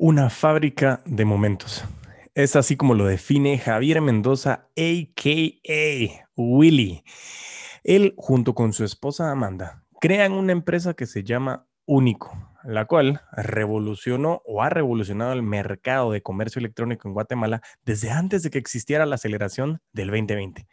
[0.00, 1.84] Una fábrica de momentos.
[2.36, 6.28] Es así como lo define Javier Mendoza, a.k.a.
[6.36, 7.02] Willy.
[7.82, 12.30] Él, junto con su esposa Amanda, crean una empresa que se llama Único,
[12.62, 18.44] la cual revolucionó o ha revolucionado el mercado de comercio electrónico en Guatemala desde antes
[18.44, 20.68] de que existiera la aceleración del 2020.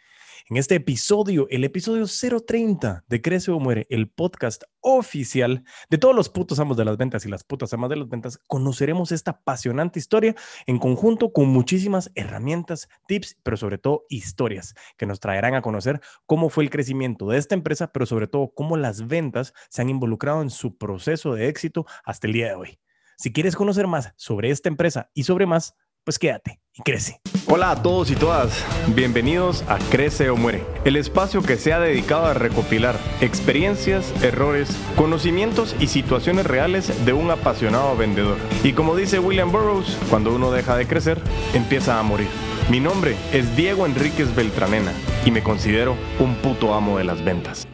[0.48, 6.16] En este episodio, el episodio 030 de Crece o Muere, el podcast oficial de todos
[6.16, 9.32] los putos amos de las ventas y las putas amas de las ventas, conoceremos esta
[9.32, 10.36] apasionante historia
[10.68, 16.00] en conjunto con muchísimas herramientas, tips, pero sobre todo historias que nos traerán a conocer
[16.28, 19.90] cómo fue el crecimiento de esta empresa, pero sobre todo cómo las ventas se han
[19.90, 22.80] involucrado en su proceso de éxito hasta el día de hoy.
[23.18, 25.76] Si quieres conocer más sobre esta empresa y sobre más,
[26.06, 27.20] pues quédate y crece.
[27.48, 28.64] Hola a todos y todas,
[28.96, 34.70] bienvenidos a Crece o Muere, el espacio que se ha dedicado a recopilar experiencias, errores,
[34.96, 38.38] conocimientos y situaciones reales de un apasionado vendedor.
[38.64, 41.20] Y como dice William Burroughs, cuando uno deja de crecer,
[41.54, 42.28] empieza a morir.
[42.70, 44.92] Mi nombre es Diego Enríquez Beltranena
[45.26, 47.68] y me considero un puto amo de las ventas.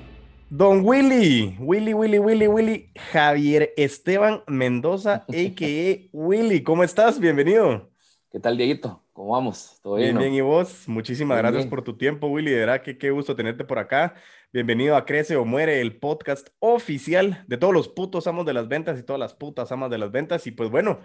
[0.49, 6.09] Don Willy, Willy, Willy, Willy, Willy, Javier Esteban Mendoza, a.k.a.
[6.11, 7.21] Willy, ¿cómo estás?
[7.21, 7.90] Bienvenido.
[8.31, 9.03] ¿Qué tal, Dieguito?
[9.11, 9.77] ¿Cómo vamos?
[9.83, 10.17] ¿Todo bien?
[10.17, 10.33] Bien, bien.
[10.35, 10.87] ¿y vos?
[10.87, 12.51] Muchísimas gracias por tu tiempo, Willy.
[12.51, 14.13] De verdad que qué gusto tenerte por acá.
[14.53, 18.69] Bienvenido a Crece o Muere, el podcast oficial de todos los putos amos de las
[18.69, 20.47] ventas y todas las putas amas de las ventas.
[20.47, 21.01] Y pues bueno,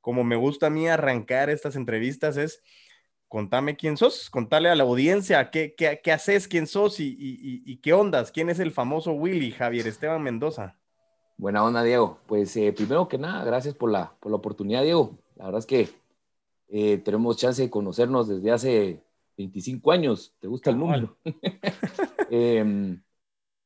[0.00, 2.62] como me gusta a mí arrancar estas entrevistas es,
[3.28, 7.62] contame quién sos, contale a la audiencia qué, qué, qué haces, quién sos y, y,
[7.70, 10.78] y, qué ondas, quién es el famoso Willy, Javier Esteban Mendoza.
[11.36, 12.20] Buena onda, Diego.
[12.26, 15.18] Pues eh, primero que nada, gracias por la, por la oportunidad, Diego.
[15.36, 15.99] La verdad es que
[16.72, 19.02] eh, tenemos chance de conocernos desde hace
[19.36, 20.32] 25 años.
[20.38, 21.16] ¿Te gusta el número?
[22.32, 23.02] Em,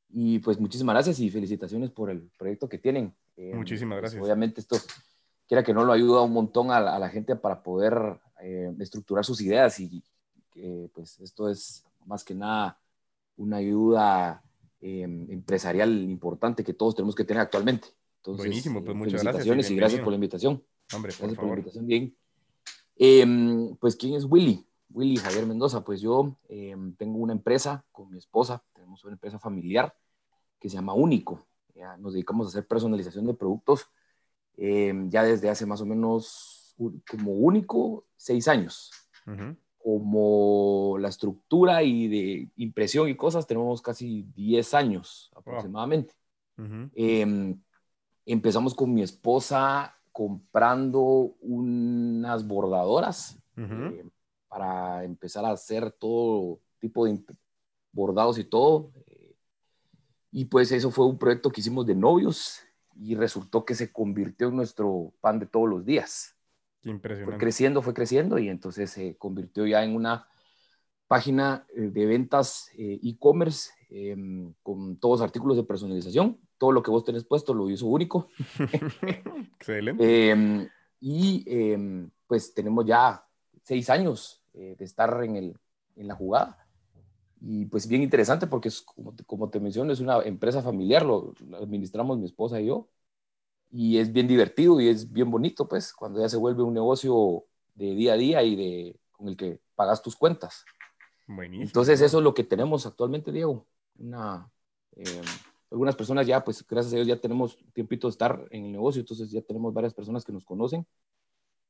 [0.09, 3.13] y pues muchísimas gracias y felicitaciones por el proyecto que tienen.
[3.37, 4.23] Em, muchísimas pues, gracias.
[4.23, 4.77] obviamente esto,
[5.47, 9.39] quiera que no, lo ayuda un montón a la, gente para poder eh, estructurar sus
[9.41, 10.03] ideas y
[10.93, 12.79] pues esto es más que nada
[13.37, 14.43] una ayuda
[14.81, 17.89] em, empresarial importante que todos tenemos que tener actualmente.
[18.25, 19.69] Buenísimo, pues muchas gracias.
[19.69, 20.63] Y, gracias por la invitación.
[20.93, 22.15] Hombre, por gracias por la invitación, bien.
[22.95, 24.65] Em, pues, ¿quién es Willy?
[24.89, 25.83] Willy Javier Mendoza.
[25.83, 29.95] Pues yo em, tengo una empresa con mi esposa, tenemos una empresa familiar
[30.59, 31.45] que se llama Único.
[31.99, 33.89] nos dedicamos a hacer personalización de productos
[34.55, 36.73] em, ya desde hace más o menos
[37.09, 38.91] como único seis años.
[39.77, 46.13] Como la estructura y de impresión y cosas tenemos casi 10 años aproximadamente.
[48.25, 54.07] empezamos con mi esposa comprando unas bordadoras eh,
[54.47, 57.19] para empezar a hacer todo tipo de
[57.91, 58.93] bordados y todo.
[59.07, 59.35] Eh,
[60.31, 62.61] y pues eso fue un proyecto que hicimos de novios
[62.95, 66.33] y resultó que se convirtió en nuestro pan de todos los días.
[66.83, 67.33] Impresionante.
[67.33, 70.29] Fue creciendo, fue creciendo y entonces se convirtió ya en una
[71.07, 77.03] página eh, de ventas e-commerce em, con todos artículos de personalización todo lo que vos
[77.03, 78.29] tenés puesto lo hizo único.
[79.59, 80.29] Excelente.
[80.29, 80.67] Em,
[80.99, 83.25] y em, pues tenemos ya
[83.63, 85.59] seis años eh, de estar en, el,
[85.95, 86.57] en, la jugada.
[87.41, 91.05] Y pues bien interesante porque es, como, te, como te menciono, es una empresa familiar,
[91.05, 92.87] lo, administramos mi esposa y yo.
[93.71, 97.43] Y es bien divertido y es bien bonito, pues, cuando ya se vuelve un negocio
[97.73, 100.63] de día a día y de, con el que pagas tus cuentas.
[101.27, 101.63] Buenísimo.
[101.63, 103.65] Entonces eso es lo que tenemos actualmente, Diego.
[103.97, 104.51] Una,
[104.95, 105.23] em,
[105.71, 109.01] algunas personas ya, pues gracias a Dios ya tenemos tiempito de estar en el negocio,
[109.01, 110.85] entonces ya tenemos varias personas que nos conocen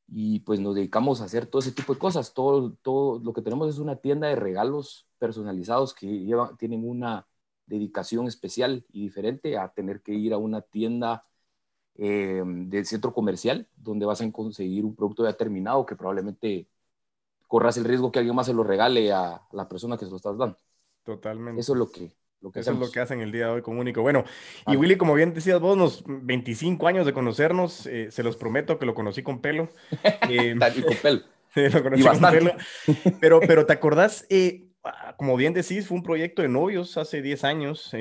[0.08, 2.34] y pues nos dedicamos a hacer todo ese tipo de cosas.
[2.34, 7.28] Todo, todo lo que tenemos es una tienda de regalos personalizados que lleva, tienen una
[7.66, 11.26] dedicación especial y diferente a tener que ir a una tienda
[11.96, 16.68] eh, del centro comercial donde vas a conseguir un producto ya terminado que probablemente
[17.48, 20.18] corras el riesgo que alguien más se lo regale a la persona que se lo
[20.18, 20.58] estás dando.
[21.04, 21.62] Totalmente.
[21.62, 22.16] Eso es lo que,
[22.54, 24.02] eso es lo que hacen el día de hoy con Único.
[24.02, 24.24] Bueno,
[24.68, 28.78] y Willy, como bien decías vos, unos 25 años de conocernos, eh, se los prometo
[28.78, 29.70] que lo conocí con pelo.
[30.30, 31.22] Eh, y con pelo.
[31.56, 32.52] lo conocí con pelo.
[33.20, 34.26] Pero, pero ¿te acordás?
[34.30, 37.92] Eh, ah, como bien decís, fue un proyecto de novios hace 10 años.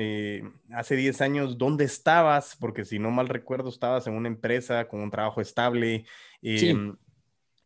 [0.71, 2.55] hace 10 años, ¿dónde estabas?
[2.59, 6.05] Porque si no mal recuerdo, estabas en una empresa con un trabajo estable.
[6.41, 6.75] Sí.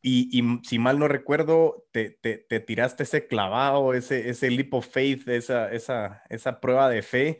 [0.02, 5.28] Y, si mal no recuerdo, te, te, tiraste ese clavado, ese, ese leap of faith,
[5.28, 7.40] esa, esa, esa prueba de fe.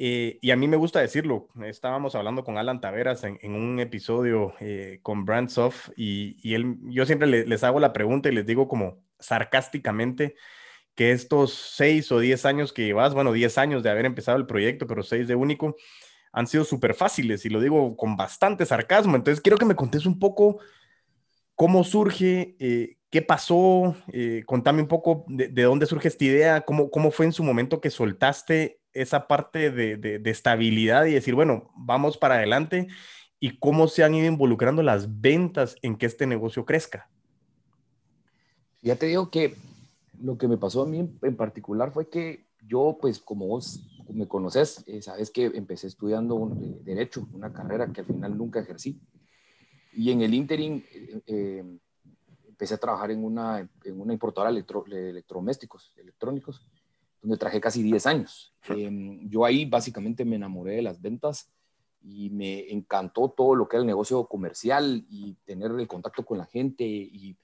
[0.00, 3.80] Eh, y a mí me gusta decirlo, estábamos hablando con Alan Taveras en, en un
[3.80, 8.46] episodio eh, con Brandsoft y, y él, yo siempre les hago la pregunta y les
[8.46, 10.36] digo como sarcásticamente
[10.94, 14.46] que estos seis o diez años que llevas, bueno, diez años de haber empezado el
[14.46, 15.76] proyecto, pero seis de único,
[16.32, 19.16] han sido súper fáciles y lo digo con bastante sarcasmo.
[19.16, 20.58] Entonces quiero que me contes un poco
[21.58, 22.54] ¿Cómo surge?
[22.60, 23.96] Eh, ¿Qué pasó?
[24.12, 27.80] Eh, contame un poco de, dónde surge esta idea, cómo, cómo fue en su momento
[27.80, 32.86] que soltaste esa parte de, de, estabilidad y decir, bueno, vamos para adelante
[33.40, 37.10] y cómo se han ido involucrando las ventas en que este negocio crezca.
[38.80, 39.56] Ya te digo que
[40.22, 44.28] lo que me pasó a mí en, particular fue que yo, pues como vos me
[44.28, 49.00] conoces, eh, sabes que empecé estudiando un, derecho, una carrera que al final nunca ejercí.
[49.92, 51.64] Y en el interim eh, eh,
[52.46, 56.66] empecé a trabajar en una, en una importadora de electrodomésticos, electrónicos,
[57.20, 58.54] donde trabajé casi 10 años.
[58.68, 61.50] Em, yo ahí básicamente me enamoré de las ventas
[62.02, 66.38] y me encantó todo lo que era el negocio comercial y tener el contacto con
[66.38, 66.84] la gente.
[66.84, 67.36] Y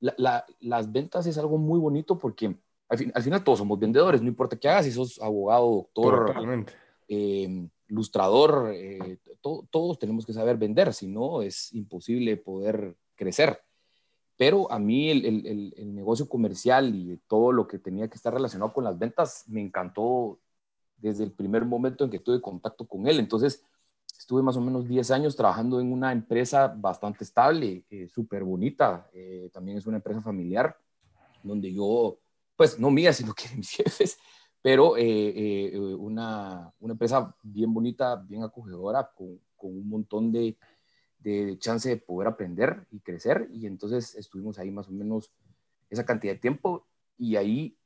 [0.00, 2.56] las ventas es algo muy bonito porque
[2.88, 6.34] al, final todos somos vendedores, no importa qué hagas, si sos abogado, doctor,
[7.88, 13.60] ilustrador, eh, todos tenemos que saber vender, si no es imposible poder crecer.
[14.36, 15.46] Pero a mí el,
[15.76, 19.60] el, negocio comercial y todo lo que tenía que estar relacionado con las ventas me
[19.60, 20.38] encantó
[20.96, 23.18] desde el primer momento en que tuve contacto con él.
[23.18, 23.62] Entonces,
[24.18, 29.08] estuve más o menos 10 años trabajando en una empresa bastante estable, eh, súper bonita.
[29.12, 30.76] Eh, también es una empresa familiar,
[31.42, 32.18] donde yo,
[32.56, 34.18] pues no mía, sino que mis jefes,
[34.62, 40.56] pero eh, una, una, empresa bien bonita, bien acogedora, con, con un montón de,
[41.18, 43.48] de, chance de poder aprender y crecer.
[43.52, 45.32] Y entonces estuvimos ahí más o menos
[45.88, 46.86] esa cantidad de tiempo
[47.16, 47.76] y ahí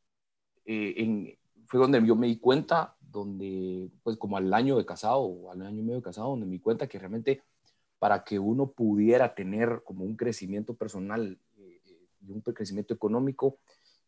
[0.66, 1.36] en,
[1.66, 5.62] fue donde yo me di cuenta, donde pues como al año de casado o al
[5.62, 7.42] año y medio de casado, donde me di cuenta que realmente
[7.98, 11.80] para que uno pudiera tener como un crecimiento personal eh,
[12.20, 13.58] y un crecimiento económico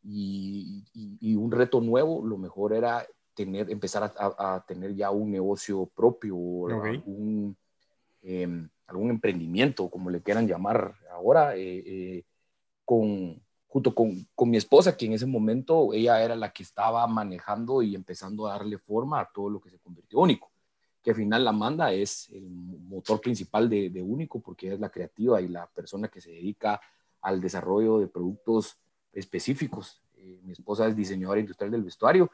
[0.02, 6.36] y, un reto nuevo, lo mejor era tener, empezar a, tener ya un negocio propio
[6.36, 7.56] o algún,
[8.22, 12.24] em, algún, emprendimiento, como le quieran llamar ahora, eh, eh,
[12.84, 17.06] con, junto con, con, mi esposa, que en ese momento ella era la que estaba
[17.06, 20.50] manejando y empezando a darle forma a todo lo que se convirtió único,
[21.02, 24.88] que al final la Amanda es el motor principal de, de único porque es la
[24.88, 26.80] creativa y la persona que se dedica
[27.20, 28.78] al desarrollo de productos
[29.16, 30.02] específicos.
[30.16, 32.30] Eh, mi esposa es diseñadora industrial del vestuario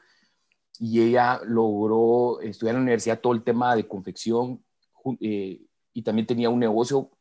[0.79, 4.63] y ella logró estudiar en la universidad todo el tema de confección
[5.19, 5.61] eh,
[5.93, 7.11] y también tenía un negocio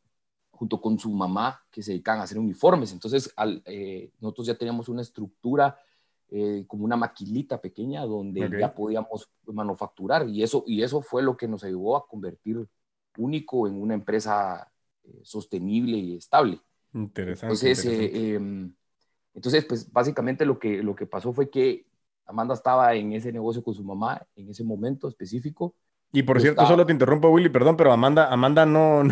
[0.50, 2.92] junto con su mamá que se dedican a hacer uniformes.
[2.92, 3.34] Entonces,
[3.66, 5.76] eh, nosotros ya teníamos una estructura
[6.34, 11.36] eh, como una maquilita pequeña donde ya podíamos manufacturar y eso, y eso fue lo
[11.36, 12.66] que nos ayudó a convertir
[13.18, 14.66] único en una empresa
[15.04, 16.58] eh, sostenible y estable.
[16.94, 17.54] Interesante.
[17.54, 18.72] Entonces, em,
[19.34, 21.86] entonces, pues básicamente lo que, lo que pasó fue que
[22.26, 25.74] Amanda estaba en ese negocio con su mamá en ese momento específico.
[26.12, 29.02] Y por cierto, solo te interrumpo, Willy, perdón, pero Amanda, Amanda no,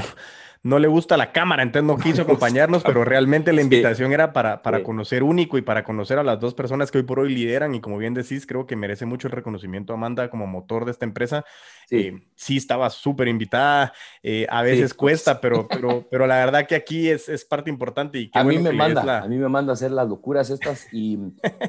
[0.63, 4.63] no le gusta la cámara, entonces no quiso acompañarnos, pero realmente la invitación era para,
[4.63, 7.75] para conocer Único y para conocer a las dos personas que hoy por hoy lideran
[7.75, 11.07] y como bien decís, creo que merece mucho el reconocimiento Amanda como motor de esta
[11.07, 11.45] empresa.
[11.89, 16.67] Sí, eh, sí estaba súper invitada, eh, a veces cuesta, pero, pero, pero la verdad
[16.67, 18.19] que aquí es, es parte importante.
[18.19, 21.19] Y a, mí me manda, a mí me manda a hacer las locuras estas y,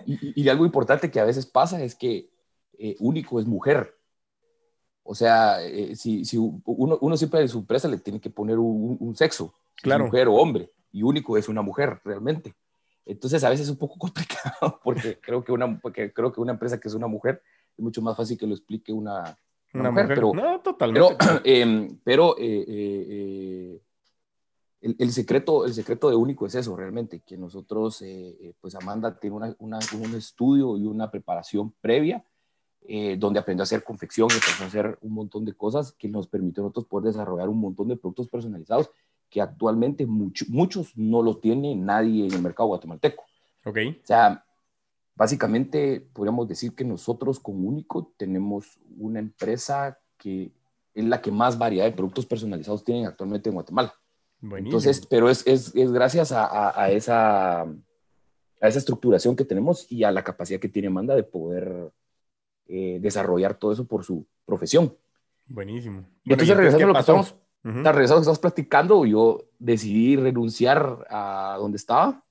[0.05, 2.29] y, algo importante que a veces pasa es que
[2.77, 4.00] eh, Único es mujer.
[5.03, 8.59] O sea, eh, si, si uno, uno, siempre en su empresa le tiene que poner
[8.59, 10.05] un, sexo, claro.
[10.05, 12.53] mujer o hombre, y único es una mujer realmente.
[13.05, 16.53] Entonces a veces es un poco complicado porque creo que una, porque creo que una
[16.53, 17.41] empresa que es una mujer
[17.77, 19.35] es mucho más fácil que lo explique una,
[19.73, 21.15] una, mujer, Pero, no, totalmente.
[21.17, 21.97] Pero, em,
[22.37, 23.81] eh, eh,
[24.81, 28.03] el, el, secreto, el secreto de único es eso realmente, que nosotros,
[28.59, 32.23] pues Amanda tiene una, un estudio y una preparación previa
[32.87, 36.27] eh, donde aprendió a hacer confección aprendió a hacer un montón de cosas que nos
[36.27, 38.89] permitió a nosotros poder desarrollar un montón de productos personalizados
[39.29, 43.23] que actualmente muchos no los tiene nadie en el mercado guatemalteco.
[43.63, 43.77] Ok.
[44.03, 44.43] O sea,
[45.15, 50.51] básicamente podríamos decir que nosotros con Único tenemos una empresa que
[50.93, 53.93] es la que más variedad de productos personalizados tienen actualmente en Guatemala.
[54.41, 57.67] Entonces, pero es, es, es gracias a, a, esa, a
[58.59, 61.91] esa estructuración que tenemos y a la capacidad que tiene Amanda de poder
[62.67, 64.95] eh, desarrollar todo eso por su profesión.
[65.45, 66.05] Buenísimo.
[66.23, 72.23] entonces, regresando a lo que estamos, regresando platicando, yo decidí renunciar a donde estaba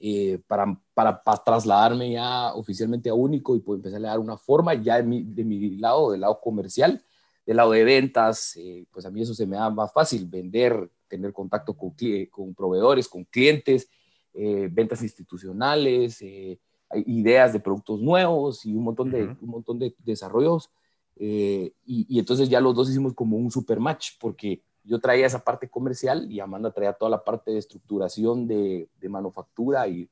[0.00, 4.74] eh, para, para, trasladarme ya oficialmente a Único y pues empezar a dar una forma
[4.74, 7.02] ya de mi, de mi lado, del lado comercial,
[7.44, 10.90] del lado de ventas, eh, pues a mí eso se me da más fácil, vender,
[11.08, 11.94] tener contacto con,
[12.30, 13.88] con proveedores, con clientes,
[14.32, 16.20] ventas institucionales,
[17.06, 20.70] ideas de productos nuevos y un montón de, un montón de desarrollos.
[21.16, 25.42] Eh, y, entonces ya los dos hicimos como un super match, porque yo traía esa
[25.42, 30.08] parte comercial y Amanda traía toda la parte de estructuración de, de manufactura y,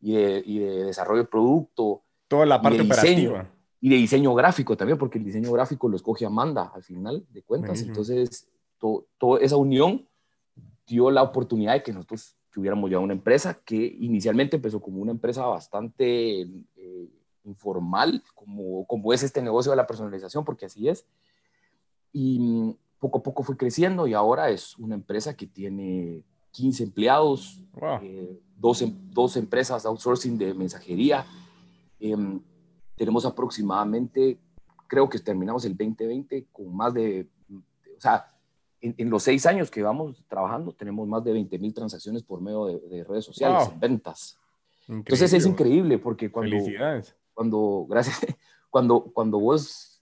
[0.00, 2.02] y, de, y, de, desarrollo de producto.
[2.28, 3.50] Toda la parte operativa.
[3.80, 7.42] Y de diseño gráfico también, porque el diseño gráfico lo escoge Amanda al final de
[7.42, 7.82] cuentas.
[7.82, 10.08] Entonces, toda esa unión
[10.86, 15.10] dio la oportunidad de que nosotros tuviéramos ya una empresa que inicialmente empezó como una
[15.10, 17.08] empresa bastante eh,
[17.44, 21.04] informal, como, como es este negocio de la personalización, porque así es.
[22.14, 26.84] Y mm, poco a poco fue creciendo y ahora es una empresa que tiene 15
[26.84, 27.62] empleados,
[28.00, 31.26] eh, dos, dos, empresas de outsourcing de mensajería.
[32.00, 32.40] Em,
[32.96, 34.38] tenemos aproximadamente,
[34.86, 38.32] creo que terminamos el 2020 con más de, o sea,
[38.80, 42.66] en, los seis años que vamos trabajando, tenemos más de 20 mil transacciones por medio
[42.66, 44.38] de, redes sociales, ventas.
[44.88, 46.56] Entonces es increíble porque cuando,
[47.34, 48.20] cuando, gracias,
[48.70, 49.92] cuando, cuando vos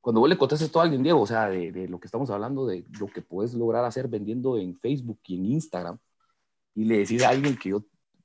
[0.00, 2.30] cuando vos le contaste todo a alguien, Diego, o sea, de, de, lo que estamos
[2.30, 5.98] hablando, de lo que puedes lograr hacer vendiendo en Facebook y en Instagram,
[6.74, 7.84] y le decís a alguien que yo,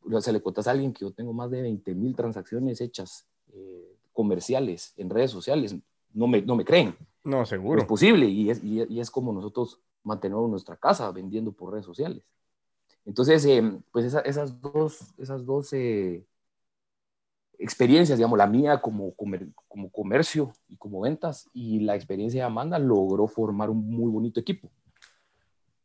[0.09, 3.27] o sea, le contas a alguien que yo tengo más de 20 mil transacciones hechas
[3.51, 5.75] eh, comerciales en redes sociales,
[6.13, 6.95] no me, no me creen.
[7.25, 7.81] No, seguro.
[7.81, 12.23] es posible y es, y, es como nosotros mantenemos nuestra casa vendiendo por redes sociales.
[13.03, 16.23] Entonces, eh, pues esas dos, esas dos eh,
[17.59, 19.13] experiencias, digamos, la mía como,
[19.67, 24.39] como comercio y como ventas y la experiencia de Amanda logró formar un muy bonito
[24.39, 24.69] equipo.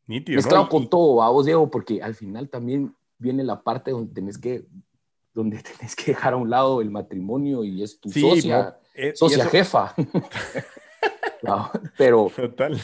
[0.07, 4.37] Nítido, Mezclado con todo, vamos, Diego, porque al final también viene la parte donde tenés
[4.37, 4.65] que
[5.33, 9.45] donde tenés que dejar a un lado el matrimonio y es tu socia, eh, socia
[9.45, 9.95] jefa.
[11.97, 12.77] pero, Total.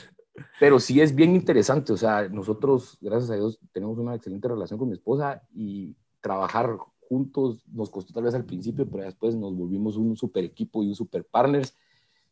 [0.59, 4.79] pero sí es bien interesante, o sea, nosotros, gracias a Dios, tenemos una excelente relación
[4.79, 9.55] con mi esposa y trabajar juntos nos costó tal vez al principio, pero después nos
[9.55, 11.75] volvimos un super equipo y un super partners.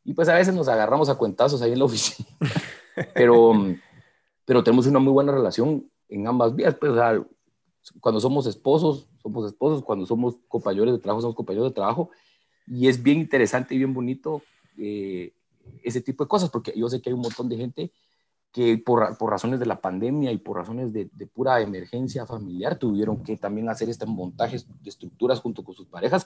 [0.04, 2.30] Y pues a veces nos agarramos a cuentazos ahí en la oficina.
[3.16, 3.54] pero,
[4.46, 6.76] pero tenemos una muy buena relación en ambas vías.
[6.76, 7.24] Pues, o sea,
[8.00, 9.84] cuando somos esposos, somos esposos.
[9.84, 12.12] Cuando somos compañeros de trabajo, somos compañeros de trabajo.
[12.68, 14.42] Y es bien interesante y bien bonito
[14.78, 15.34] eh,
[15.84, 17.92] ese tipo de cosas, porque yo sé que hay un montón de gente
[18.52, 22.78] que por, por, razones de la pandemia y por razones de, de, pura emergencia familiar
[22.78, 26.26] tuvieron que también hacer este montaje de estructuras junto con sus parejas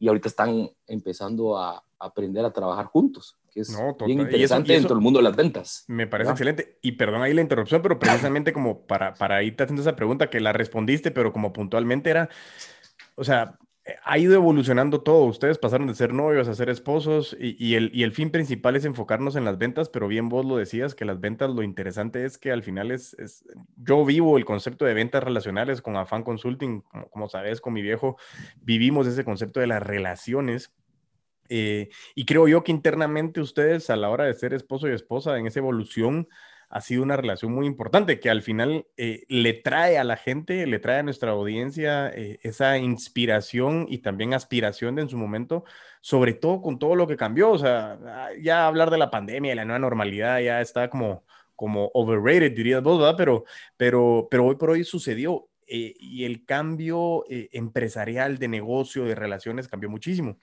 [0.00, 5.02] y ahorita están empezando a, aprender a trabajar juntos, que es bien interesante dentro del
[5.02, 5.84] mundo de las ventas.
[5.86, 6.78] Me parece excelente.
[6.80, 10.40] Y perdón ahí la interrupción, pero precisamente como para, para irte haciendo esa pregunta que
[10.40, 12.30] la respondiste, pero como puntualmente era,
[13.16, 13.58] o sea,
[14.04, 15.24] ha ido evolucionando todo.
[15.24, 19.44] Ustedes pasaron de ser novios a ser esposos y, el, fin principal es enfocarnos en
[19.44, 22.62] las ventas, pero bien vos lo decías, que las ventas lo interesante es que al
[22.62, 23.16] final es,
[23.76, 28.16] yo vivo el concepto de ventas relacionales con Afan Consulting, como, sabes, con mi viejo,
[28.60, 30.72] vivimos ese concepto de las relaciones.
[31.48, 35.36] Eh, y creo yo que internamente ustedes a la hora de ser esposo y esposa
[35.38, 36.28] en esa evolución,
[36.70, 40.66] ha sido una relación muy importante que al final eh, le trae a la gente,
[40.68, 45.64] le trae a nuestra audiencia eh, esa inspiración y también aspiración de en su momento,
[46.00, 47.50] sobre todo con todo lo que cambió.
[47.50, 51.24] O sea, ah, ya hablar de la pandemia y la nueva normalidad ya está como,
[51.56, 53.16] como overrated, dirías vos, ¿verdad?
[53.18, 53.44] Pero,
[53.76, 55.48] pero, pero hoy por hoy sucedió.
[55.66, 60.36] Eh, y el cambio empresarial de negocio, de relaciones, cambió muchísimo.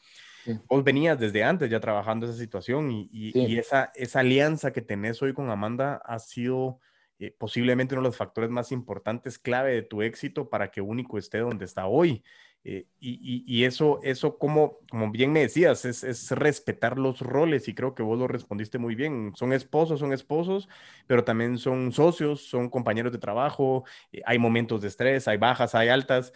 [0.68, 5.34] Vos venías desde antes ya trabajando esa situación y, esa, esa alianza que tenés hoy
[5.34, 6.80] con Amanda ha sido
[7.20, 11.18] eh, posiblemente uno de los factores más importantes, clave de tu éxito para que Único
[11.18, 12.24] esté donde está hoy.
[12.70, 17.96] Eh, y, eso, eso como, como bien me decías, es, respetar los roles y creo
[17.96, 19.32] que vos lo respondiste muy bien.
[19.36, 20.68] Son esposos, son esposos,
[21.08, 25.76] pero también son socios, son compañeros de trabajo, eh, hay momentos de estrés, hay bajas,
[25.76, 26.34] hay altas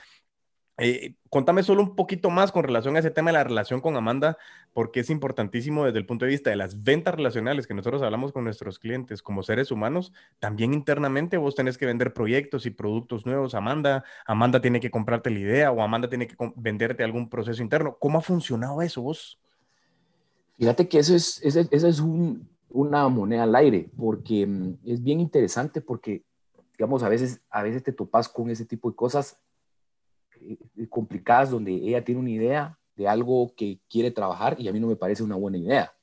[0.83, 3.95] eh, contame solo un poquito más con relación a ese tema de la relación con
[3.95, 4.39] Amanda,
[4.73, 8.31] porque es importantísimo desde el punto de vista de las ventas relacionales que nosotros hablamos
[8.31, 10.11] con nuestros clientes como seres humanos.
[10.39, 13.53] También internamente vos tenés que vender proyectos y productos nuevos.
[13.53, 17.95] Amanda, Amanda tiene que comprarte la idea o Amanda tiene que venderte algún proceso interno.
[18.00, 19.39] ¿Cómo ha funcionado eso vos?
[20.57, 22.03] Fíjate que eso es, eso, es
[22.69, 26.23] una moneda al aire, porque mm, es bien interesante porque,
[26.75, 29.38] digamos, a veces, a veces te topas con ese tipo de cosas
[30.89, 34.88] complicadas donde ella tiene una idea de algo que quiere trabajar y a mí no
[34.88, 35.93] me parece una buena idea.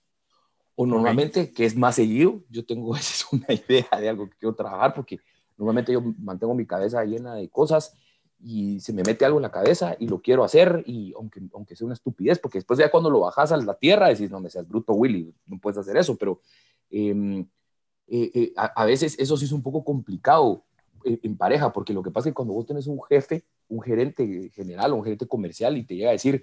[0.74, 4.36] O normalmente, que es más seguido, yo tengo a veces una idea de algo que
[4.36, 5.20] quiero trabajar porque
[5.56, 7.94] normalmente yo mantengo mi cabeza llena de cosas
[8.40, 11.74] y se me mete algo en la cabeza y lo quiero hacer y aunque, aunque
[11.74, 14.50] sea una estupidez, porque después ya cuando lo bajas a la tierra decís, no me
[14.50, 16.40] seas bruto Willy, no puedes hacer eso, pero
[16.90, 17.40] em,
[18.06, 20.64] eh, eh, a, veces eso sí es un poco complicado
[21.04, 24.50] en pareja, porque lo que pasa es que cuando vos tenés un jefe un gerente
[24.54, 26.42] general o un gerente comercial y te llega a decir,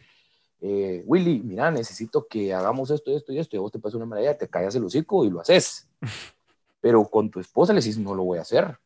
[0.62, 4.06] eh, Willy, mira, necesito que hagamos esto, esto y esto, y vos te pasas una
[4.06, 5.90] maravilla, te callas el hocico y lo haces.
[6.82, 8.78] Pero con tu esposa le decís, no lo voy a hacer.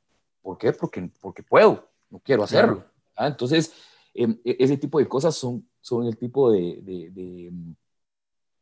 [0.41, 0.71] ¿Por qué?
[0.71, 2.85] Porque, porque puedo, no quiero hacerlo.
[3.15, 3.27] ¿ah?
[3.27, 3.73] Entonces,
[4.13, 7.51] em, e, ese tipo de cosas son, son el tipo de, de,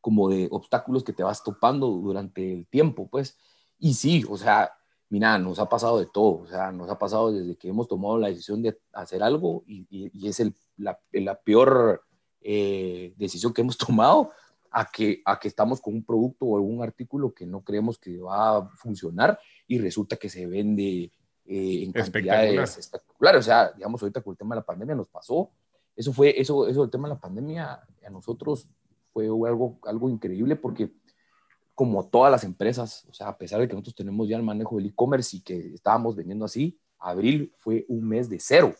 [0.01, 3.37] como de obstáculos que te vas topando durante el tiempo, pues.
[3.79, 4.71] Y sí, o sea,
[5.09, 8.17] mira, nos ha pasado de todo, o sea, nos ha pasado desde que hemos tomado
[8.17, 12.03] la decisión de hacer algo y, y, es el, la, la, peor
[12.41, 14.31] eh, decisión que hemos tomado
[14.71, 18.17] a que, a que estamos con un producto o algún artículo que no creemos que
[18.17, 21.11] va a funcionar y resulta que se vende
[21.45, 23.39] eh, en cantidades espectaculares.
[23.39, 25.49] O sea, digamos, ahorita con el tema de la pandemia nos pasó.
[25.95, 28.67] Eso fue, eso, eso el tema de la pandemia a nosotros
[29.13, 30.91] fue algo, algo increíble porque
[31.77, 34.77] como todas las empresas, o sea, a pesar de que nosotros tenemos ya el manejo
[34.77, 38.73] del e-commerce y que estábamos vendiendo así, abril fue un mes de cero.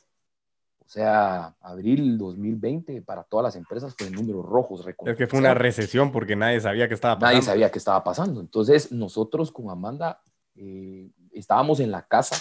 [0.84, 4.84] O sea, abril 2020 para todas las empresas fue números rojos.
[5.06, 7.34] Es que fue una recesión porque nadie sabía qué estaba pasando.
[7.36, 8.42] Nadie sabía qué estaba pasando.
[8.42, 10.20] Entonces, nosotros con Amanda
[10.56, 12.36] eh, estábamos en la casa.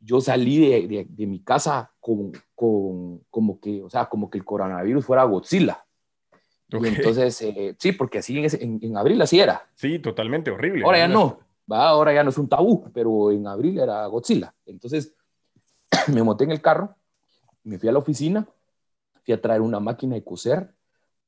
[0.00, 4.46] Yo salí de, de, mi casa con, con, como que, o sea, como que el
[4.46, 5.84] coronavirus fuera Godzilla.
[6.82, 9.66] Y entonces, eh, sí, porque así en, en, abril así era.
[9.74, 10.84] Sí, totalmente horrible.
[10.84, 11.40] Ahora ya no,
[11.70, 14.54] va, ahora ya no es un tabú, pero en abril era Godzilla.
[14.66, 15.14] Entonces,
[16.08, 16.96] me monté en el carro
[17.64, 18.46] me fui a la oficina,
[19.24, 20.74] fui a traer una máquina de coser,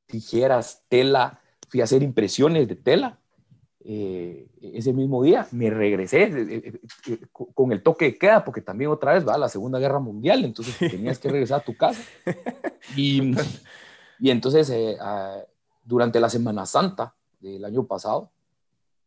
[0.06, 3.18] tijeras, tela, fui a hacer impresiones de tela.
[3.88, 8.90] Eh, ese mismo día me regresé eh, eh, con el toque de queda, porque también
[8.90, 12.02] otra vez va la Segunda Guerra Mundial, entonces tenías que regresar a tu casa.
[12.96, 13.34] Y,
[14.18, 14.72] y entonces,
[15.84, 18.30] durante la Semana Santa del año pasado,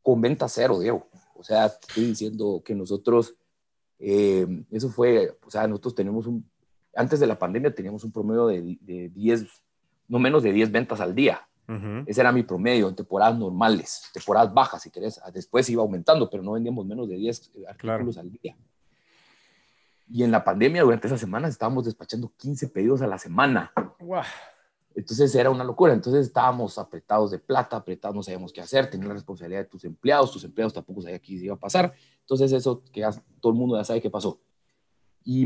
[0.01, 1.07] con venta cero, Diego.
[1.35, 3.35] O sea, estoy diciendo que nosotros,
[3.99, 6.45] eso fue, o sea, nosotros tenemos un
[6.95, 9.45] antes de la pandemia teníamos un promedio de, de 10,
[10.07, 11.45] no menos de 10 ventas al día.
[12.07, 15.21] Ese era mi promedio en temporadas normales, temporadas bajas, si querés.
[15.31, 18.57] Después iba aumentando, pero no vendíamos menos de 10 artículos al día.
[20.09, 23.71] Y en la pandemia, durante esas semanas, estábamos despachando 15 pedidos a la semana.
[24.95, 25.93] Entonces era una locura.
[25.93, 29.83] Entonces estábamos apretados de plata, apretados, no sabíamos qué hacer, tenías la responsabilidad de tus
[29.85, 31.93] empleados, tus empleados tampoco sabían qué iba a pasar.
[32.21, 33.07] Entonces eso que
[33.39, 34.39] todo el mundo ya sabe qué pasó.
[35.23, 35.45] Y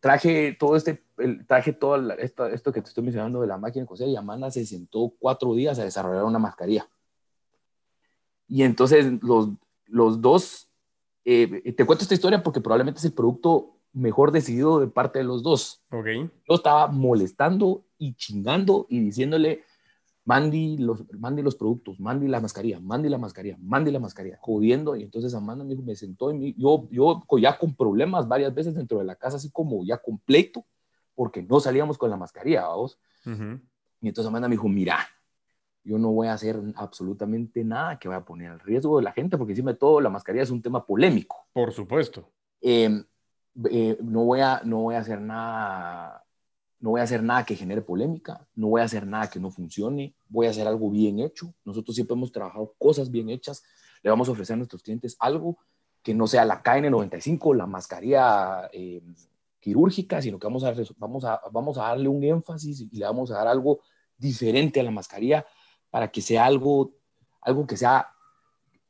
[0.00, 1.04] traje todo este,
[1.46, 4.50] traje todo esto, esto, que te estoy mencionando de la máquina de coser y Amanda
[4.50, 6.88] se sentó cuatro días a desarrollar una mascarilla.
[8.46, 9.50] Y entonces los,
[9.86, 10.68] los dos,
[11.24, 15.24] eh, te cuento esta historia porque probablemente es el producto mejor decidido de parte de
[15.24, 15.82] los dos.
[15.90, 16.30] Okay.
[16.48, 19.64] Yo estaba molestando y chingando y diciéndole,
[20.28, 24.94] Mandy los, Mandy los productos, Mandy la mascarilla, Mandy la mascarilla, Mandy la mascarilla, jodiendo.
[24.94, 28.74] Y entonces Amanda me, dijo, me sentó y yo, yo ya con problemas varias veces
[28.74, 30.66] dentro de la casa, así como ya completo,
[31.14, 32.98] porque no salíamos con la mascarilla, vamos.
[33.24, 34.98] Y entonces Amanda me dijo, mira,
[35.82, 39.12] yo no voy a hacer absolutamente nada que vaya a poner al riesgo de la
[39.12, 41.46] gente, porque encima de todo la mascarilla es un tema polémico.
[41.54, 42.30] Por supuesto.
[42.60, 43.02] Em,
[43.70, 46.24] eh, no, voy a, no voy a hacer nada
[46.80, 49.50] no voy a hacer nada que genere polémica, no voy a hacer nada que no
[49.50, 51.52] funcione, voy a hacer algo bien hecho.
[51.64, 53.64] Nosotros siempre hemos trabajado cosas bien hechas,
[54.02, 55.58] le vamos a ofrecer a nuestros clientes algo
[56.02, 59.02] que no sea la KN95, la mascarilla eh,
[59.58, 63.30] quirúrgica, sino que vamos a, vamos, a, vamos a darle un énfasis y le vamos
[63.32, 63.80] a dar algo
[64.16, 65.44] diferente a la mascarilla
[65.90, 66.92] para que sea algo,
[67.40, 68.08] algo que sea,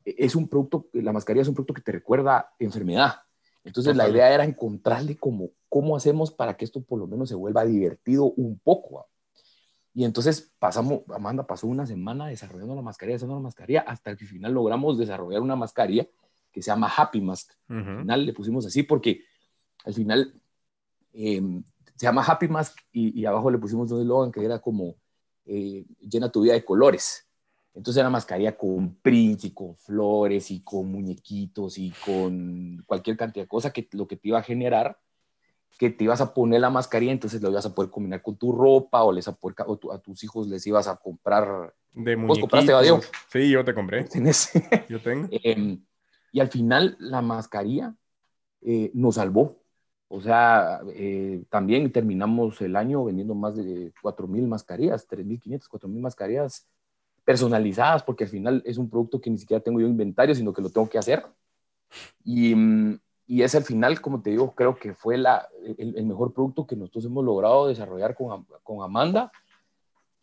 [0.05, 3.15] es un producto, la mascarilla es un producto que te recuerda enfermedad.
[3.63, 7.35] Entonces la idea era encontrarle como ¿cómo hacemos para que esto por lo menos se
[7.35, 9.07] vuelva divertido un poco?
[9.93, 14.25] Y entonces pasamos, Amanda pasó una semana desarrollando la mascarilla, desarrollando la mascarilla, hasta que
[14.25, 16.07] al final logramos desarrollar una mascarilla
[16.51, 17.51] que se llama Happy Mask.
[17.67, 19.23] Al final le pusimos así porque
[19.85, 20.33] al final
[21.13, 21.63] em,
[21.95, 24.95] se llama Happy Mask y, abajo le pusimos un eslogan que era como
[25.45, 27.28] eh, llena tu vida de colores.
[27.79, 33.45] Entonces era mascarilla con prints y con flores y con muñequitos y con cualquier cantidad
[33.45, 34.99] de cosas que lo que te iba a generar
[35.77, 38.51] que te ibas a poner la mascarilla, entonces lo ibas a poder combinar con tu
[38.51, 41.73] ropa o, les a, a tus hijos les ibas a comprar.
[41.93, 42.73] De ¿Vos compraste,
[43.31, 44.03] Sí, yo te compré.
[44.11, 44.51] ¿Tienes?
[44.89, 45.29] Yo tengo.
[45.31, 45.81] Em,
[46.33, 47.95] y al final la mascarilla
[48.59, 49.63] eh, nos salvó.
[50.09, 56.67] O sea, eh, también terminamos el año vendiendo más de 4.000 mascarillas, 3.500, 4.000 mascarillas
[57.29, 60.63] personalizadas, porque al final es un producto que ni siquiera tengo yo inventario, sino que
[60.63, 61.23] lo tengo que hacer.
[62.23, 62.55] Y,
[63.27, 66.75] y es al final, como te digo, creo que fue la, el, mejor producto que
[66.75, 69.31] nosotros hemos logrado desarrollar con, con, Amanda,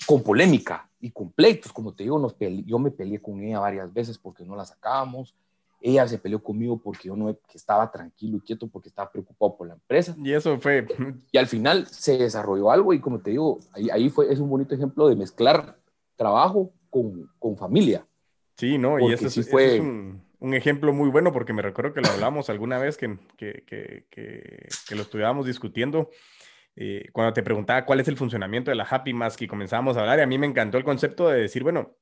[0.05, 1.73] con polémica y con pleitos.
[1.73, 5.33] Como te digo, nos yo me peleé con ella varias veces porque no la sacábamos.
[5.81, 9.57] Ella se peleó conmigo porque yo no que estaba tranquilo y quieto porque estaba preocupado
[9.57, 10.17] por la empresa.
[10.19, 10.85] Y eso fue.
[11.31, 14.51] Y al final se desarrolló algo y como te digo, ahí, ahí fue, es un
[14.51, 15.79] bonito ejemplo de mezclar
[16.17, 18.07] trabajo con, con familia.
[18.57, 19.81] Sí, no, y eso, fue...
[19.81, 24.07] un ejemplo muy bueno porque me recuerdo que lo hablamos alguna vez que, que, que,
[24.11, 26.11] que lo estudiábamos discutiendo.
[26.77, 30.01] Eh, cuando te preguntaba cuál es el funcionamiento de la Happy Mask y comenzamos a
[30.01, 31.97] hablar, y a mí me encantó el concepto de decir, bueno,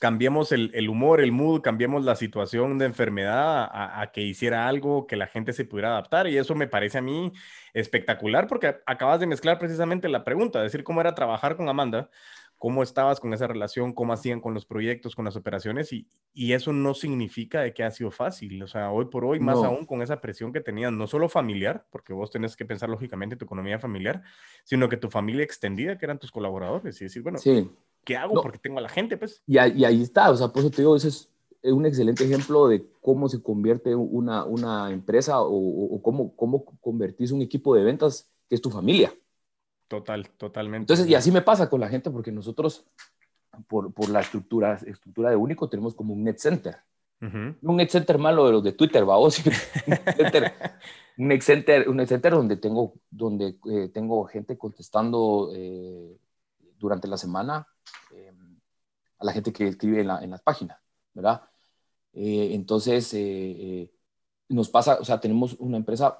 [0.00, 4.66] cambiemos el, el humor, el mood, cambiemos la situación de enfermedad a, a, que hiciera
[4.66, 6.26] algo que la gente se pudiera adaptar.
[6.26, 7.32] Y eso me parece a mí
[7.72, 12.10] espectacular porque acabas de mezclar precisamente la pregunta, decir cómo era trabajar con Amanda
[12.64, 16.54] cómo estabas con esa relación, cómo hacían con los proyectos, con las operaciones, y, y
[16.54, 18.62] eso no significa de que ha sido fácil.
[18.62, 19.66] O sea, hoy por hoy, más no.
[19.66, 23.36] aún con esa presión que tenías, no solo familiar, porque vos tenés que pensar lógicamente
[23.36, 24.22] tu economía familiar,
[24.64, 27.70] sino que tu familia extendida, que eran tus colaboradores, y decir, bueno, sí.
[28.02, 28.36] ¿qué hago?
[28.36, 28.40] No.
[28.40, 29.42] Porque tengo a la gente, pues.
[29.46, 31.28] Y, y, ahí está, o sea, por eso te digo, ese es
[31.64, 36.64] un excelente ejemplo de cómo se convierte una, una empresa o, o, o cómo, cómo
[36.80, 39.12] convertís un equipo de ventas que es tu familia.
[39.98, 40.82] Total, totalmente.
[40.82, 42.84] Entonces, y así me pasa con la gente, porque nosotros,
[43.68, 46.76] por, por la estructura, estructura de único, tenemos como un net center.
[47.20, 47.56] Uh -huh.
[47.62, 49.38] Un net center malo de los de Twitter, va vos.
[51.16, 56.18] un net center, un net center donde tengo, donde, eh, tengo gente contestando eh,
[56.76, 57.68] durante la semana
[58.12, 58.32] eh,
[59.20, 60.78] a la gente que escribe en, la, en las páginas,
[61.14, 61.40] ¿verdad?
[62.12, 63.92] Eh, entonces, eh,
[64.48, 66.18] nos pasa, o sea, tenemos una empresa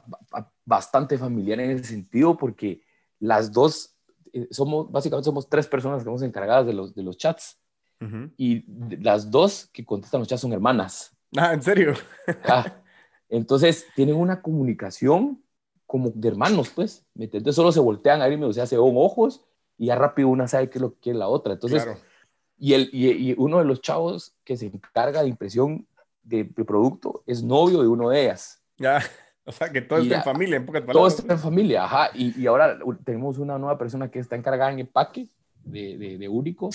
[0.65, 2.84] bastante familiar en ese sentido porque
[3.25, 3.97] las dos,
[4.33, 7.59] eh, somos, básicamente somos tres personas que estamos encargadas de los, de los chats.
[8.01, 8.33] Uh -huh.
[8.37, 8.65] Y
[9.03, 11.17] las dos que contestan los chats son hermanas.
[11.37, 11.95] Ah, ¿en serio?
[12.45, 12.83] ah,
[13.29, 15.43] entonces tienen una comunicación
[15.87, 17.05] como de hermanos, pues.
[17.19, 19.45] Entonces solo se voltean a verme, o sea, se ven ojos
[19.79, 21.55] y ya rápido una sabe qué es lo que quiere la otra.
[21.55, 21.99] Entonces, claro.
[22.59, 25.87] y, el, y, y, uno de los chavos que se encarga de impresión
[26.23, 28.63] de, de producto es novio de uno de ellas.
[28.79, 29.01] Ya.
[29.47, 31.17] O sea, que todo está en familia, en pocas palabras.
[31.17, 32.11] Todo está en familia, ajá.
[32.15, 35.29] Y, y, ahora tenemos una nueva persona que está encargada en empaque
[35.65, 36.71] de, de, de único,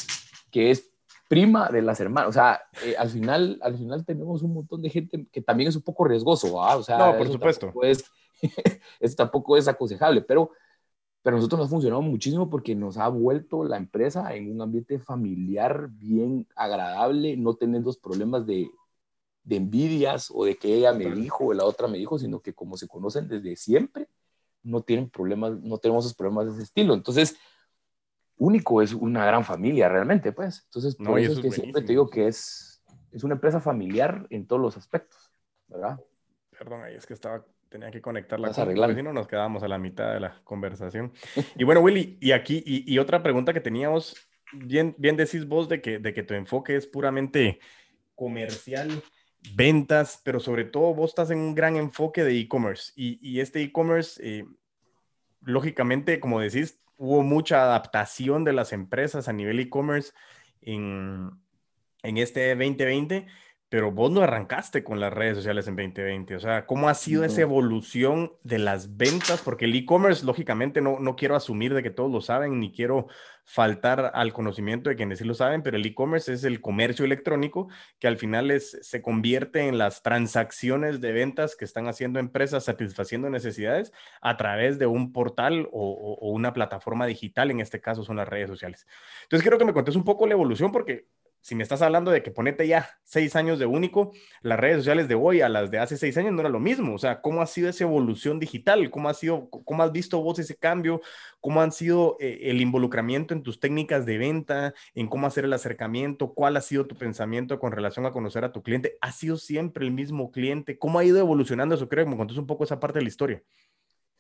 [0.52, 0.92] que es
[1.28, 2.30] prima de las hermanas.
[2.30, 5.76] O sea, eh, al, final, al final tenemos un montón de gente que también es
[5.76, 6.76] un poco riesgoso, ¿va?
[6.76, 7.68] O sea, no, por supuesto.
[7.68, 8.04] Tampoco es,
[9.00, 10.52] eso tampoco es aconsejable, pero,
[11.24, 15.00] pero nosotros nos ha funcionado muchísimo porque nos ha vuelto la empresa en un ambiente
[15.00, 18.70] familiar bien agradable, no teniendo problemas de,
[19.50, 22.54] de envidias o de que ella me dijo o la otra me dijo, sino que
[22.54, 24.08] como se conocen desde siempre,
[24.62, 26.94] no tienen problemas, no tenemos esos problemas de ese estilo.
[26.94, 27.36] Entonces,
[28.38, 30.62] Único es una gran familia realmente, pues.
[30.64, 32.82] Entonces, por no, eso, eso, es que siempre te digo que es,
[33.12, 35.30] es una empresa familiar en todos los aspectos,
[35.68, 36.00] ¿verdad?
[36.58, 39.68] Perdón, ahí es que estaba, tenía que conectar la cosa, si no nos quedábamos a
[39.68, 41.12] la mitad de la conversación.
[41.58, 44.16] y bueno, Willy, y aquí, y, y, otra pregunta que teníamos,
[44.54, 47.60] bien, bien decís vos de que, de que tu enfoque es puramente
[48.16, 49.04] comercial
[49.56, 52.92] ventas, pero sobre todo vos estás en un gran enfoque de e-commerce.
[52.96, 54.46] Y, y, este e-commerce, eh,
[55.42, 60.12] lógicamente, como decís, hubo mucha adaptación de las empresas a nivel e-commerce
[60.62, 61.32] en,
[62.04, 63.28] en este 2020,
[63.70, 66.36] pero vos no arrancaste con las redes sociales en 2020.
[66.36, 69.42] O sea, ¿cómo ha sido esa evolución de las ventas?
[69.42, 73.08] Porque el e-commerce, lógicamente, no, no quiero asumir de que todos lo saben, ni quiero
[73.46, 77.68] faltar al conocimiento de quienes sí lo saben, pero el e-commerce es el comercio electrónico
[78.00, 82.66] que al final es, se convierte en las transacciones de ventas que están haciendo empresas
[82.66, 87.82] satisfaciendo necesidades a través de un portal o, o, o una plataforma digital, en este
[87.82, 88.88] caso son las redes sociales.
[89.24, 91.08] Entonces, quiero que me contes un poco la evolución porque
[91.42, 95.08] si me estás hablando de que ponete ya seis años de único, las redes sociales
[95.08, 96.94] de hoy a las de hace seis años no era lo mismo.
[96.94, 98.90] O sea, ¿cómo ha sido esa evolución digital?
[98.92, 101.02] ¿Cómo ha sido, cómo has visto vos ese cambio?
[101.40, 104.74] ¿Cómo han sido eh, el involucramiento en tus técnicas de venta?
[104.94, 106.34] ¿En cómo hacer el acercamiento?
[106.34, 108.98] ¿Cuál ha sido tu pensamiento con relación a conocer a tu cliente?
[109.02, 110.78] ¿Ha sido siempre el mismo cliente?
[110.78, 111.88] ¿Cómo ha ido evolucionando eso?
[111.88, 113.44] Creo que me contas un poco esa parte de la historia.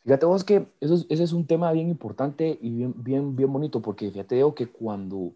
[0.04, 3.52] Fíjate vos que eso es, ese es un tema bien importante y bien, bien, bien
[3.52, 5.34] bonito, porque fíjate digo que cuando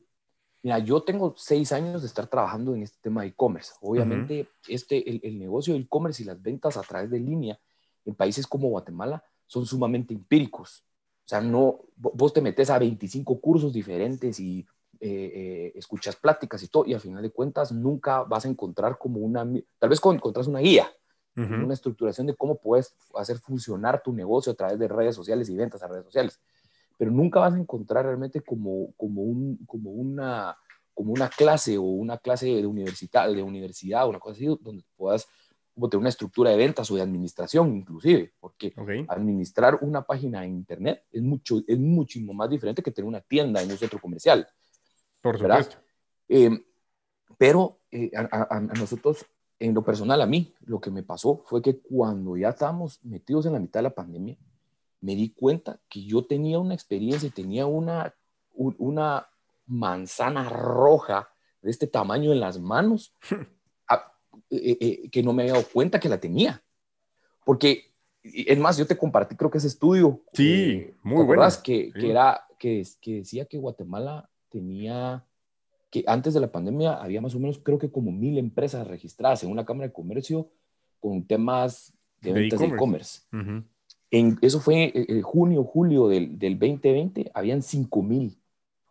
[0.64, 3.74] Mira, yo tengo seis años de estar trabajando en este tema de e-commerce.
[3.82, 4.74] Obviamente, uh -huh.
[4.74, 7.60] este, el, el, negocio del e-commerce y las ventas a través de línea
[8.06, 10.86] en países como Guatemala son sumamente empíricos.
[11.26, 14.66] O sea, no, vos te metes a 25 cursos diferentes y
[15.02, 18.98] eh, eh, escuchas pláticas y todo, y al final de cuentas nunca vas a encontrar
[18.98, 19.46] como una,
[19.80, 20.88] tal vez encontrás una guía,
[21.36, 21.66] uh -huh.
[21.66, 25.58] una estructuración de cómo puedes hacer funcionar tu negocio a través de redes sociales y
[25.58, 26.40] ventas a redes sociales
[26.98, 30.58] pero nunca vas a encontrar realmente como, como, un, como, una,
[30.94, 35.28] como una clase o una clase de universidad, de universidad, una cosa así, donde puedas
[35.74, 39.06] como tener una estructura de ventas o de administración inclusive, porque okay.
[39.10, 43.62] administrar una página en internet es, mucho, es muchísimo más diferente que tener una tienda
[43.62, 44.48] en un centro comercial.
[45.22, 45.78] Por supuesto.
[46.30, 46.52] Eh,
[47.38, 49.26] pero eh, a, a, a, nosotros,
[49.58, 53.46] en lo personal, a mí, lo que me pasó fue que cuando ya estábamos metidos
[53.48, 54.38] en la mitad de la pandemia,
[55.04, 58.16] me di cuenta que yo tenía una experiencia y tenía una,
[58.54, 59.28] una
[59.66, 61.30] manzana roja
[61.62, 63.14] de este tamaño en las manos
[64.50, 66.64] eh, eh, que no me había dado cuenta que la tenía.
[67.44, 70.24] Porque, es más, yo te compartí, creo que ese estudio.
[70.32, 71.46] Sí, muy bueno.
[71.62, 75.26] Que, que, era, que, que decía que Guatemala tenía
[75.92, 79.44] que antes de la pandemia había más o menos, creo que como mil empresas registradas
[79.44, 80.50] en una Cámara de Comercio
[81.02, 83.22] con temas de, ventas de e-commerce.
[84.14, 88.40] En, eso fue en junio, julio del, del 2020, habían 5 mil.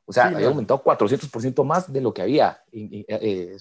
[0.05, 2.61] O sea, había aumentado 400% más de lo que había.
[2.73, 3.57] Eh,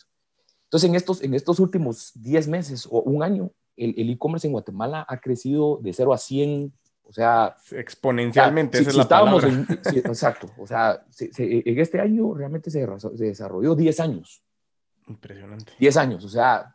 [0.64, 5.06] entonces, en estos, en estos últimos 10 meses o un año, el e-commerce en Guatemala
[5.08, 6.74] ha crecido de 0 a 100
[7.12, 9.50] o sea, exponencialmente, esa es la palabra.
[9.96, 10.48] exacto.
[10.58, 11.06] O sea,
[11.38, 14.42] en este año realmente se, desarrolló 10 años.
[15.08, 15.74] Impresionante.
[15.78, 16.24] 10 años.
[16.24, 16.74] O sea,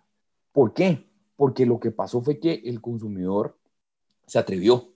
[0.53, 1.09] ¿por qué?
[1.37, 3.57] Porque lo que pasó fue que el consumidor
[4.27, 4.93] se atrevió.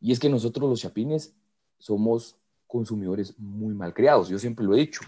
[0.00, 1.34] Y es que nosotros los chapines
[1.78, 2.36] somos
[2.66, 4.28] consumidores muy mal criados.
[4.28, 5.00] Yo siempre lo he dicho.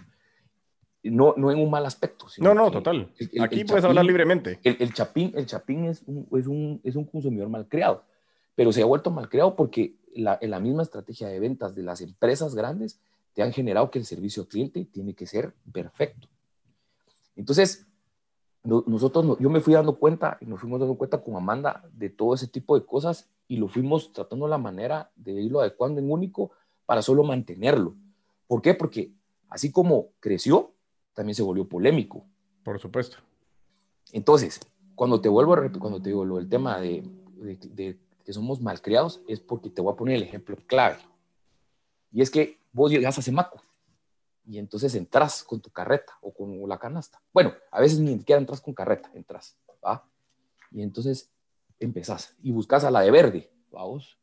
[1.04, 2.26] No, no en un mal aspecto.
[2.38, 3.12] no, no, total.
[3.40, 4.60] Aquí puedes hablar libremente.
[4.62, 8.04] El, chapín, el chapín es, un, es, un, es un consumidor mal creado
[8.54, 12.54] pero se ha vuelto malcriado porque la, la misma estrategia de ventas de las empresas
[12.54, 13.00] grandes
[13.34, 16.28] te han generado que el servicio al cliente tiene que ser perfecto.
[17.34, 17.86] Entonces,
[18.64, 22.34] nosotros, yo me fui dando cuenta y nos fuimos dando cuenta con Amanda de todo
[22.34, 26.52] ese tipo de cosas y lo fuimos tratando la manera de irlo adecuando en único
[26.86, 27.94] para solo mantenerlo.
[28.46, 28.74] ¿Por qué?
[28.74, 29.10] Porque
[29.48, 30.70] así como creció,
[31.12, 32.24] también se volvió polémico.
[32.62, 33.16] Por supuesto.
[34.12, 34.60] Entonces,
[34.94, 37.02] cuando te vuelvo a repetir, cuando te digo lo del tema de,
[37.40, 40.98] de que somos malcriados es porque te voy a poner el ejemplo clave.
[42.12, 43.60] Y es que vos llegas a Semaco
[44.44, 47.22] y entonces entras con tu carreta o con la canasta.
[47.32, 50.08] Bueno, a veces ni siquiera entras con carreta, entras, ¿va?
[50.70, 51.30] Y entonces
[51.78, 54.18] empezás y buscas a la de verde, vamos.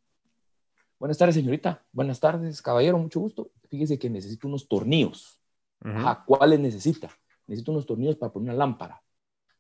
[0.99, 1.85] Buenas tardes, señorita.
[1.93, 3.51] Buenas tardes, caballero, mucho gusto.
[3.69, 5.39] Fíjese que necesito unos tornillos.
[5.81, 7.09] ¿A ¿cuáles necesita?
[7.47, 9.01] Necesito unos tornillos para poner una lámpara.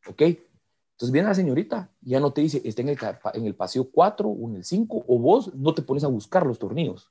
[0.07, 0.21] ¿Ok?
[0.21, 2.97] Entonces viene la señorita, ya no te dice, está en el,
[3.35, 6.45] en el paseo 4 o en el 5, o vos no te pones a buscar
[6.45, 7.09] los tornillos.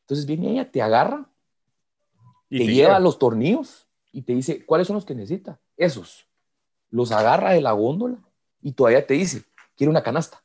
[0.00, 1.30] Entonces viene ella, te agarra,
[2.48, 5.60] y te lleva los tornillos y te dice, ¿cuáles son los que necesita?
[5.76, 6.26] Esos.
[6.90, 8.18] Los agarra de la góndola
[8.62, 9.44] y todavía te dice,
[9.76, 10.42] quiere una canasta.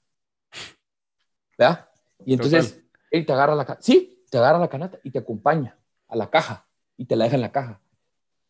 [1.57, 1.89] ¿Verdad?
[2.25, 3.83] Y entonces él te agarra la canasta.
[3.83, 7.35] Sí, te agarra la canasta y te acompaña a la caja y te la deja
[7.35, 7.81] en la caja.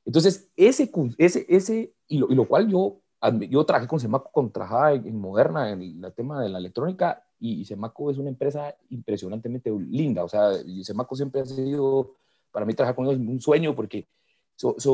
[0.05, 3.01] Entonces, ese, ese, ese y lo, y lo cual yo
[3.49, 7.65] yo trabajé con Semaco, con, trabajaba en, Moderna en el tema de la electrónica y,
[7.65, 10.23] Semaco es una empresa impresionantemente linda.
[10.23, 10.51] O sea,
[10.83, 12.15] Semaco siempre ha sido,
[12.51, 14.07] para mí trabajar con ellos un sueño porque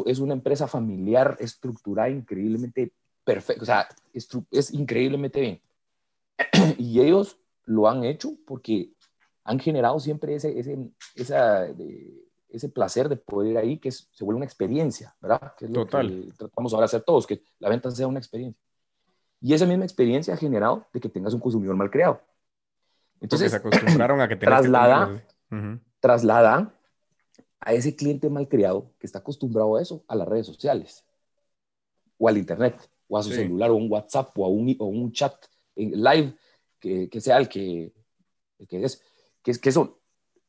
[0.05, 2.93] es una empresa familiar estructurada increíblemente
[3.23, 3.63] perfecta.
[3.63, 5.61] O sea, es, es increíblemente bien.
[6.77, 8.91] y ellos lo han hecho porque
[9.43, 10.77] han generado siempre ese, ese,
[11.15, 15.53] esa, de, ese placer de poder ir ahí, que se vuelve una experiencia, ¿verdad?
[15.57, 16.07] Que es lo Total.
[16.07, 18.61] que tratamos ahora de hacer todos, que la venta sea una experiencia.
[19.41, 22.21] Y esa misma experiencia ha generado de que tengas un consumidor mal creado.
[23.21, 25.23] Entonces, se acostumbraron a que traslada,
[25.99, 26.73] traslada
[27.59, 31.05] a ese cliente mal creado que está acostumbrado a eso, a las redes sociales,
[32.17, 35.11] o al internet, o a su celular, o un WhatsApp, o a un, o un
[35.11, 35.33] chat
[35.75, 36.35] en live,
[36.79, 37.93] que, que sea el que,
[38.59, 39.03] el que es,
[39.41, 39.97] que, es, que eso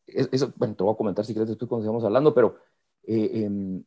[0.08, 2.56] eso, bueno, te voy a comentar si quieres después cuando sigamos hablando, pero
[3.04, 3.84] eh, em,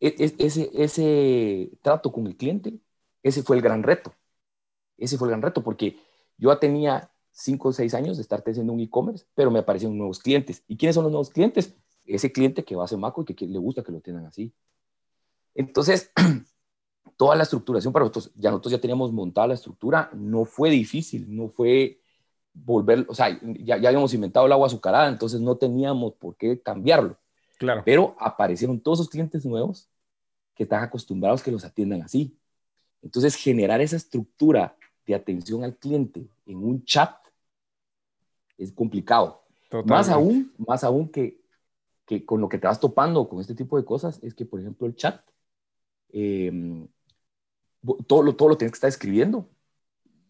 [0.00, 2.78] e, e, ese, ese trato con el cliente,
[3.22, 4.14] ese fue el gran reto.
[4.96, 5.96] Ese fue el gran reto, porque
[6.38, 9.96] yo ya tenía 5 o 6 años de estar haciendo un e-commerce, pero me aparecieron
[9.96, 10.64] nuevos clientes.
[10.66, 11.74] ¿Y quiénes son los nuevos clientes?
[12.04, 14.52] Ese cliente que va a Semaco y que, le gusta que lo tengan así.
[15.54, 16.10] Entonces,
[17.16, 21.34] toda la estructuración para nosotros, ya nosotros ya teníamos montada la estructura, no fue difícil,
[21.34, 22.00] no fue
[22.54, 26.60] volver, o sea, ya, ya habíamos inventado el agua azucarada, entonces no teníamos por qué
[26.60, 27.18] cambiarlo.
[27.58, 27.82] Claro.
[27.84, 29.88] Pero aparecieron todos esos clientes nuevos
[30.54, 32.36] que están acostumbrados que los atiendan así.
[33.02, 37.14] Entonces, generar esa estructura de atención al cliente en un chat
[38.58, 39.42] es complicado.
[39.86, 41.41] Más aún, más aún que,
[42.06, 44.60] que, con lo que te vas topando con este tipo de cosas, es que, por
[44.60, 45.20] ejemplo, el chat,
[46.12, 46.88] em,
[48.06, 49.48] todo, lo, todo lo tienes que estar escribiendo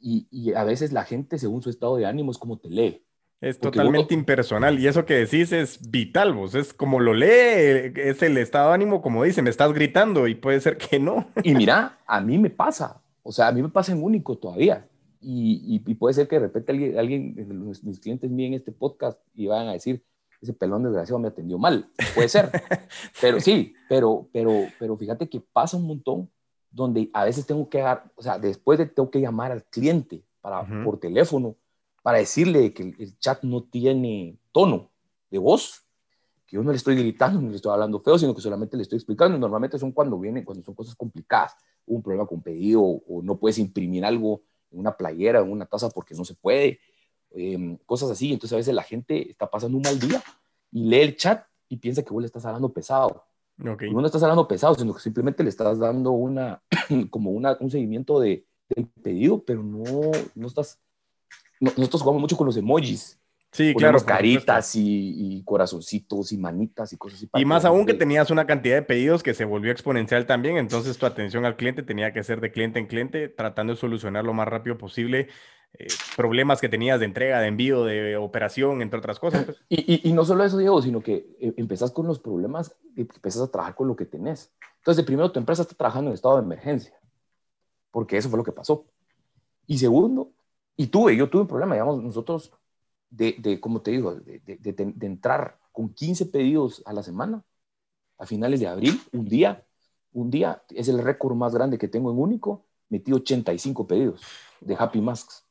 [0.02, 3.04] y, a veces la gente, según su estado de ánimo, es como te lee.
[3.40, 8.22] Es totalmente impersonal y eso que decís es vital, vos es como lo lee, es
[8.22, 11.26] el estado de ánimo, como dice, me estás gritando y puede ser que no.
[11.42, 14.88] Y mira, a mí me pasa, o sea, a mí me pasa en único todavía.
[15.20, 19.46] Y, y, puede ser que de repente alguien, alguien mis clientes miren este podcast y
[19.46, 20.02] van a decir,
[20.42, 21.88] ese pelón desgraciado me atendió mal.
[22.14, 22.50] Puede ser.
[23.20, 26.28] pero sí, pero, pero, pero fíjate que pasa un montón
[26.70, 30.24] donde a veces tengo que dar, o sea, después de tengo que llamar al cliente
[30.40, 31.57] para, por teléfono
[32.02, 34.90] para decirle que el, chat no tiene tono
[35.31, 35.85] de voz,
[36.46, 38.83] que yo no le estoy gritando, ni le estoy hablando feo, sino que solamente le
[38.83, 39.38] estoy explicando.
[39.38, 41.55] Normalmente son cuando vienen, cuando son cosas complicadas,
[41.87, 45.88] un problema con pedido o no puedes imprimir algo en una playera, en una taza
[45.90, 46.81] porque no se puede,
[47.35, 48.33] em, cosas así.
[48.33, 50.23] Entonces a veces la gente está pasando un mal día
[50.71, 53.25] y lee el chat y piensa que vos le estás hablando pesado.
[53.59, 53.90] Okay.
[53.90, 56.62] no estás hablando pesado, sino que simplemente le estás dando una,
[57.11, 60.81] como una, un seguimiento de, del pedido, pero no, no estás,
[61.61, 63.18] nosotros jugamos mucho con los emojis.
[63.53, 64.01] Sí, claro.
[64.01, 67.29] caritas y, corazoncitos y manitas y cosas así.
[67.35, 70.97] Y más aún que tenías una cantidad de pedidos que se volvió exponencial también, entonces
[70.97, 74.33] tu atención al cliente tenía que ser de cliente en cliente, tratando de solucionar lo
[74.33, 75.29] más rápido posible
[75.78, 79.44] eh, problemas que tenías de entrega, de envío, de operación, entre otras cosas.
[79.44, 79.58] Pues.
[79.68, 83.42] Y, y, no solo eso, Diego, sino que eh, empezás con los problemas y empiezas
[83.42, 84.52] a trabajar con lo que tenés.
[84.78, 86.94] Entonces, primero, tu empresa está trabajando en estado de emergencia,
[87.90, 88.85] porque eso fue lo que pasó.
[89.66, 90.32] Y segundo,
[90.76, 92.52] y tuve, yo tuve un problema, digamos, nosotros
[93.12, 97.44] de, de como te digo, de, de, de, entrar con 15 pedidos a la semana
[98.18, 99.64] a finales de abril, un día,
[100.12, 104.22] un día es el récord más grande que tengo en único, metí 85 pedidos
[104.61, 105.44] de Happy Masks.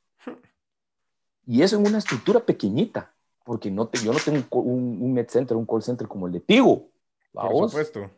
[1.45, 5.29] Y eso en una estructura pequeñita, porque no te, yo no tengo un, un net
[5.29, 6.89] center, un call center como el de Tigo.
[7.33, 8.09] Por supuesto.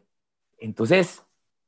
[0.57, 1.21] Entonces,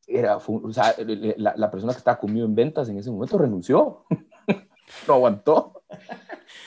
[0.07, 0.95] era, o sea,
[1.37, 4.05] la, la, persona que estaba conmigo en ventas en ese momento renunció.
[5.07, 5.83] no aguantó.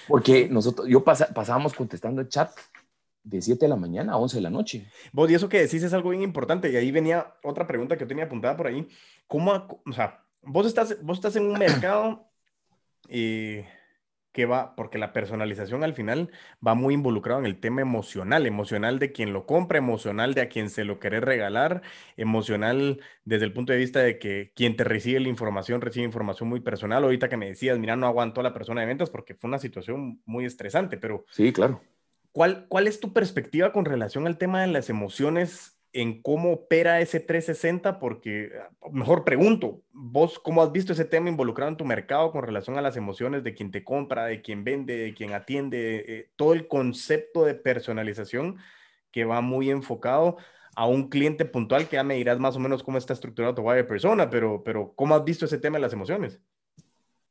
[0.06, 2.50] Porque nosotros, yo pasábamos contestando el chat
[3.22, 4.90] de 7 de la mañana a 11 de la noche.
[5.12, 6.70] Vos, y eso que decís es algo bien importante.
[6.70, 8.88] Y ahí venía otra pregunta que yo tenía apuntada por ahí.
[9.26, 12.26] ¿Cómo, o sea, vos estás, vos estás en un mercado
[13.08, 13.58] y
[14.38, 16.30] que va, porque la personalización al final
[16.64, 20.48] va muy involucrado en el tema emocional, emocional de quien lo compra, emocional de a
[20.48, 21.82] quien se lo quiere regalar,
[22.16, 26.48] emocional desde el punto de vista de que quien te recibe la información recibe información
[26.48, 27.02] muy personal.
[27.02, 30.22] Ahorita que me decías, mira, no aguantó la persona de ventas porque fue una situación
[30.24, 31.24] muy estresante, pero...
[31.32, 31.82] Sí, claro.
[32.30, 37.00] ¿Cuál, cuál es tu perspectiva con relación al tema de las emociones en cómo opera
[37.00, 38.52] ese 360, porque
[38.92, 42.82] mejor pregunto, vos cómo has visto ese tema involucrado en tu mercado con relación a
[42.82, 46.68] las emociones de quien te compra, de quien vende, de quien atiende, eh, todo el
[46.68, 48.58] concepto de personalización
[49.10, 50.36] que va muy enfocado
[50.76, 53.62] a un cliente puntual que ya me dirás más o menos cómo está estructurado tu
[53.62, 56.40] web persona, pero, pero ¿cómo has visto ese tema de las emociones?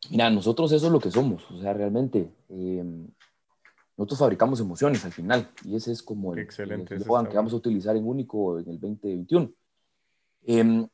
[0.09, 2.83] Mira, nosotros eso es lo que somos, o sea, realmente eh,
[3.97, 7.95] nosotros fabricamos emociones al final y ese es como el, Excelente, que vamos a utilizar
[7.95, 9.51] en Único en el 2021.
[10.45, 10.87] Em,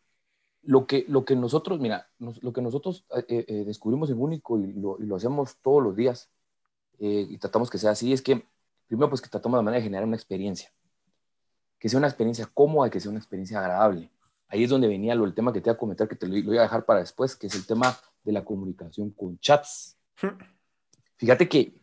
[0.62, 4.72] lo, que, lo que nosotros, mira, lo que nosotros eh, eh, descubrimos en Único y
[4.72, 6.32] lo, y lo, hacemos todos los días
[7.00, 8.48] eh, y tratamos que sea así, es que
[8.88, 10.72] primero pues que tratamos la manera de generar una experiencia,
[11.80, 14.12] que sea una experiencia cómoda, que sea una experiencia agradable.
[14.48, 16.38] Ahí es donde venía lo, el tema que te iba a comentar, que te lo,
[16.38, 19.98] lo voy a dejar para después, que es el tema de la comunicación con chats.
[21.18, 21.83] Fíjate que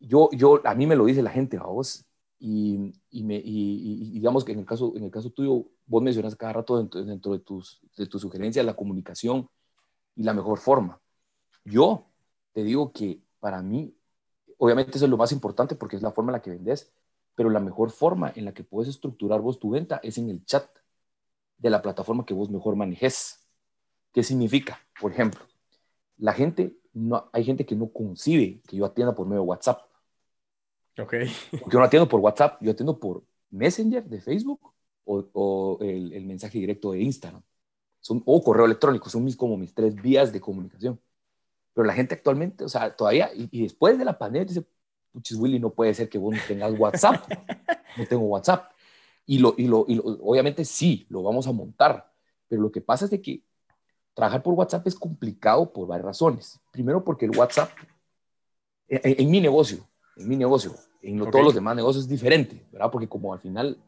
[0.00, 2.04] yo, yo, a mí me lo dice la gente, a vos,
[2.38, 6.52] y, y, me, digamos que en el, caso, en el caso tuyo, vos mencionas cada
[6.52, 9.48] rato dentro, dentro de, tus, de tus sugerencias la comunicación
[10.14, 11.00] y la mejor forma.
[11.64, 12.06] Yo
[12.52, 13.96] te digo que para mí,
[14.56, 16.92] obviamente eso es lo más importante porque es la forma en la que vendes,
[17.34, 20.44] pero la mejor forma en la que puedes estructurar vos tu venta es en el
[20.44, 20.68] chat
[21.56, 23.48] de la plataforma que vos mejor manejes.
[24.12, 24.80] ¿Qué significa?
[25.00, 25.40] Por ejemplo,
[26.16, 29.87] la gente, no, hay gente que no concibe que yo atienda por medio de WhatsApp.
[30.98, 31.14] Ok.
[31.50, 34.72] Porque yo no atiendo por WhatsApp, yo atiendo por Messenger de Facebook
[35.04, 37.42] o, el, mensaje directo de Instagram.
[38.00, 41.00] Son, o correo electrónico, son mis, como mis tres vías de comunicación.
[41.72, 44.66] Pero la gente actualmente, o sea, todavía, y, después de la pandemia, dice,
[45.12, 47.26] puchis Willy, no puede ser que vos no tengas WhatsApp.
[47.96, 48.72] no tengo WhatsApp.
[49.24, 52.12] Y, lo, y, lo, y obviamente sí, lo vamos a montar.
[52.48, 53.42] Pero lo que pasa es de que
[54.14, 56.60] trabajar por WhatsApp es complicado por varias razones.
[56.72, 57.70] Primero porque el WhatsApp,
[58.88, 62.90] en mi negocio, en mi negocio, en todos los demás negocios es diferente, ¿verdad?
[62.90, 63.78] Porque como al final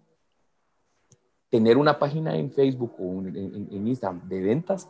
[1.49, 4.89] tener una página en Facebook o en, Instagram de ventas,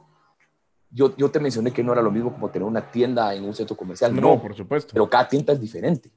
[0.90, 3.54] yo, yo, te mencioné que no era lo mismo como tener una tienda en un
[3.54, 4.14] centro comercial.
[4.14, 4.92] No, por supuesto.
[4.92, 6.10] Pero cada tienda es diferente.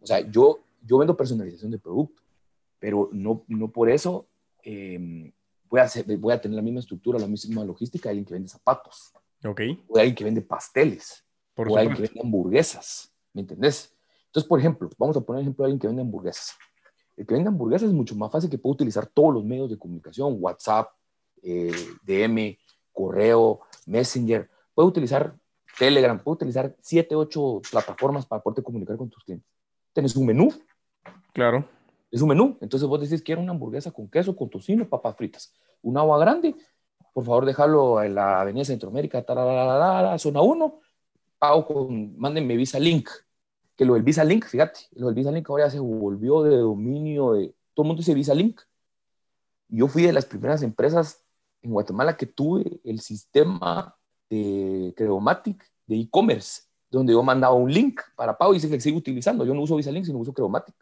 [0.00, 2.22] O sea, yo, yo vendo personalización de producto,
[2.78, 4.26] pero no, no por eso
[4.62, 5.32] eh,
[5.68, 8.34] voy, a hacer, voy a tener la misma estructura, la misma logística de alguien que
[8.34, 9.12] vende zapatos.
[9.44, 9.60] Ok.
[9.88, 11.24] O de alguien que vende pasteles.
[11.54, 13.12] Por o de alguien que vende hamburguesas.
[13.32, 13.94] ¿Me entendés?
[14.28, 16.56] Entonces, por ejemplo, vamos a poner ejemplo de alguien que vende hamburguesas.
[17.16, 19.78] El que vende hamburguesas es mucho más fácil que puede utilizar todos los medios de
[19.78, 20.90] comunicación, WhatsApp,
[21.42, 21.72] eh,
[22.02, 22.56] DM,
[22.92, 24.48] correo, Messenger.
[24.74, 25.34] Puede utilizar
[25.78, 29.48] Telegram, puede utilizar 7, 8 plataformas para poderte comunicar con tus clientes.
[29.92, 30.52] Tienes un menú.
[31.32, 31.66] Claro.
[32.10, 32.58] Es un menú.
[32.60, 35.54] Entonces vos decís, quiero una hamburguesa con queso, con tocino, papas fritas.
[35.82, 36.54] Un agua grande,
[37.14, 39.24] por favor, déjalo en la Avenida Centroamérica,
[40.18, 40.80] zona 1.
[41.38, 43.08] Pago con, mándenme Visa Link
[43.78, 47.34] que lo del Visa Link, fíjate, lo del Visa Link ahora se volvió de dominio
[47.34, 48.60] de todo el mundo dice Visa Link.
[49.68, 51.22] Yo fui de las primeras empresas
[51.62, 53.96] en Guatemala que tuve el sistema
[54.28, 59.44] de Creomatic de e-commerce, donde yo mandaba un link para pago y se sigue utilizando.
[59.44, 60.74] Yo no uso Visa Link, sino uso Creomatic.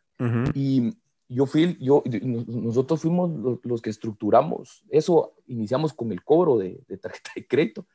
[0.54, 0.96] Y
[1.28, 7.30] yo fui, yo, nosotros fuimos los, que estructuramos eso, iniciamos con el cobro de, tarjeta
[7.36, 7.86] de crédito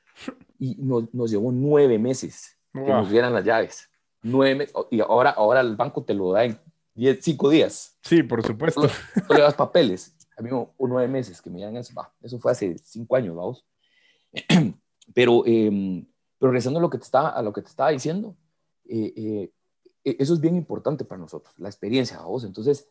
[0.59, 3.90] y nos, nos llevó nueve meses que nos dieran las llaves.
[4.23, 6.59] Nueve y ahora, ahora el banco te lo da en
[6.93, 7.97] diez, cinco días.
[8.01, 8.81] Sí, por supuesto.
[9.27, 10.15] Tú le das papeles.
[10.37, 10.49] A mí
[10.79, 11.93] nueve meses que me dieran eso.
[12.21, 13.65] eso fue hace cinco años, vamos.
[15.13, 16.05] Pero, eh,
[16.39, 18.37] pero regresando a lo que te estaba, a lo que te estaba diciendo,
[18.85, 19.51] eh, eh,
[20.05, 22.45] e, eso es bien importante para nosotros, la experiencia, vamos.
[22.45, 22.87] Entonces,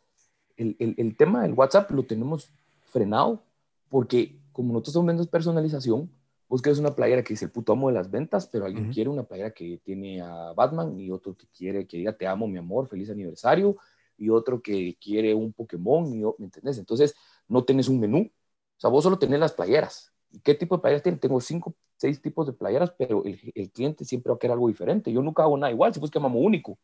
[0.58, 2.50] el, el, el, tema del WhatsApp lo tenemos
[2.90, 3.42] frenado
[3.88, 6.10] porque como nosotros estamos viendo personalización,
[6.50, 9.08] vos querés una playera que dice el puto amo de las ventas, pero alguien quiere
[9.08, 12.58] una playera que tiene a Batman y otro que quiere que diga te amo, mi
[12.58, 13.76] amor, feliz aniversario,
[14.18, 16.76] y otro que quiere un Pokémon, y, ¿me entendés?
[16.78, 17.14] Entonces,
[17.46, 18.22] no tenés un menú.
[18.22, 20.12] O sea, vos solo tenés las playeras.
[20.32, 21.20] ¿Y qué tipo de playeras tienes?
[21.20, 24.66] Tengo cinco, seis tipos de playeras, pero el, el, cliente siempre va a querer algo
[24.66, 25.12] diferente.
[25.12, 26.76] Yo nunca hago nada igual, si vos que amamos único.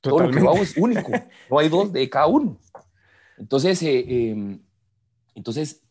[0.00, 1.12] Todo lo que hago es único.
[1.48, 2.58] No hay dos de cada uno.
[3.38, 4.58] Entonces, eh, eh,
[5.36, 5.81] entonces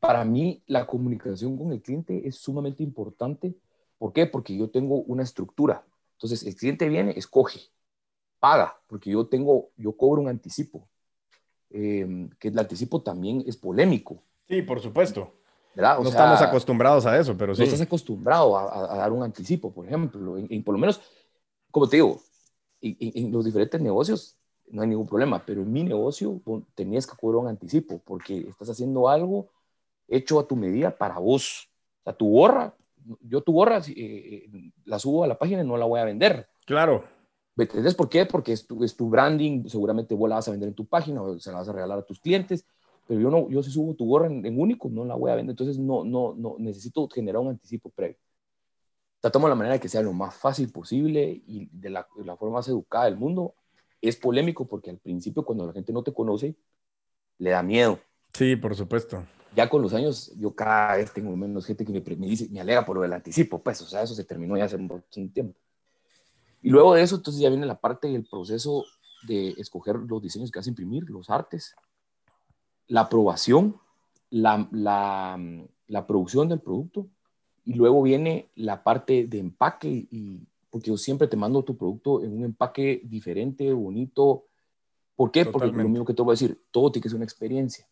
[0.00, 3.54] para mí la comunicación con el cliente es sumamente importante.
[3.98, 4.26] ¿Por qué?
[4.26, 5.84] Porque yo tengo una estructura.
[6.14, 7.60] Entonces, el cliente viene, escoge,
[8.40, 10.88] paga, porque yo tengo, yo cobro un anticipo,
[11.68, 14.22] em, que el anticipo también es polémico.
[14.48, 15.34] Sí, por supuesto.
[15.76, 17.60] no estamos acostumbrados a eso, pero sí.
[17.60, 20.38] No estás acostumbrado a, dar un anticipo, por ejemplo.
[20.38, 21.00] Y por lo menos,
[21.70, 22.20] como te digo,
[22.80, 24.36] en, los diferentes negocios
[24.70, 26.40] no hay ningún problema, pero en mi negocio
[26.74, 29.50] tenías que cobrar un anticipo porque estás haciendo algo
[30.10, 31.70] hecho a tu medida para vos.
[32.00, 32.74] O sea, tu gorra,
[33.22, 36.04] yo tu gorra eh, eh, la subo a la página y no la voy a
[36.04, 36.48] vender.
[36.66, 37.04] Claro.
[37.54, 38.26] ¿Me entiendes por qué?
[38.26, 41.22] Porque es tu, es tu branding, seguramente vos la vas a vender en tu página
[41.22, 42.66] o se la vas a regalar a tus clientes,
[43.06, 45.52] pero yo no, yo si subo tu gorra en, único, no la voy a vender,
[45.52, 48.16] entonces no, no, no, necesito generar un anticipo previo.
[49.20, 52.36] Tratamos la manera de que sea lo más fácil posible y de la, de la
[52.36, 53.54] forma más educada del mundo.
[54.00, 56.56] Es polémico porque al principio cuando la gente no te conoce,
[57.36, 57.98] le da miedo.
[58.32, 59.22] Sí, por supuesto
[59.54, 62.60] ya con los años, yo cada vez tengo menos gente que me, me, dice, me
[62.60, 65.58] alega por lo del anticipo, pues, o sea, eso se terminó ya hace un, tiempo.
[66.62, 68.84] Y luego de eso, entonces ya viene la parte del proceso
[69.26, 71.74] de escoger los diseños que vas a imprimir, los artes,
[72.86, 73.76] la aprobación,
[74.30, 75.38] la, la,
[75.88, 77.08] la producción del producto,
[77.64, 80.40] y luego viene la parte de empaque, y,
[80.70, 84.46] porque yo siempre te mando tu producto en un empaque diferente, bonito.
[85.16, 85.44] ¿Por qué?
[85.44, 87.86] Porque lo mismo que te voy a decir, todo tiene que ser una experiencia.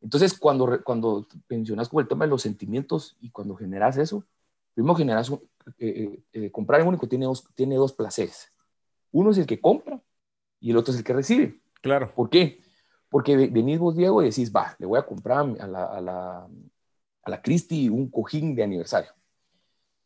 [0.00, 4.24] Entonces, cuando, cuando mencionas como el tema de los sentimientos y cuando generas eso,
[4.74, 5.38] primero generas, eh,
[5.78, 8.52] eh, eh, comprar en único tiene dos, tiene dos placeres.
[9.10, 10.00] Uno es el que compra
[10.60, 11.60] y el otro es el que recibe.
[11.80, 12.12] Claro.
[12.14, 12.60] ¿Por qué?
[13.08, 16.48] Porque venís vos, Diego, y decís, va, le voy a comprar a la, a la,
[17.22, 19.10] a la Christie un cojín de aniversario.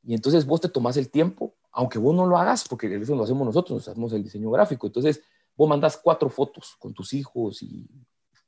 [0.03, 3.25] Y entonces vos te tomás el tiempo, aunque vos no lo hagas, porque eso lo
[3.25, 4.87] hacemos nosotros, hacemos el diseño gráfico.
[4.87, 5.23] Entonces,
[5.57, 7.87] vos mandas cuatro fotos con tus hijos y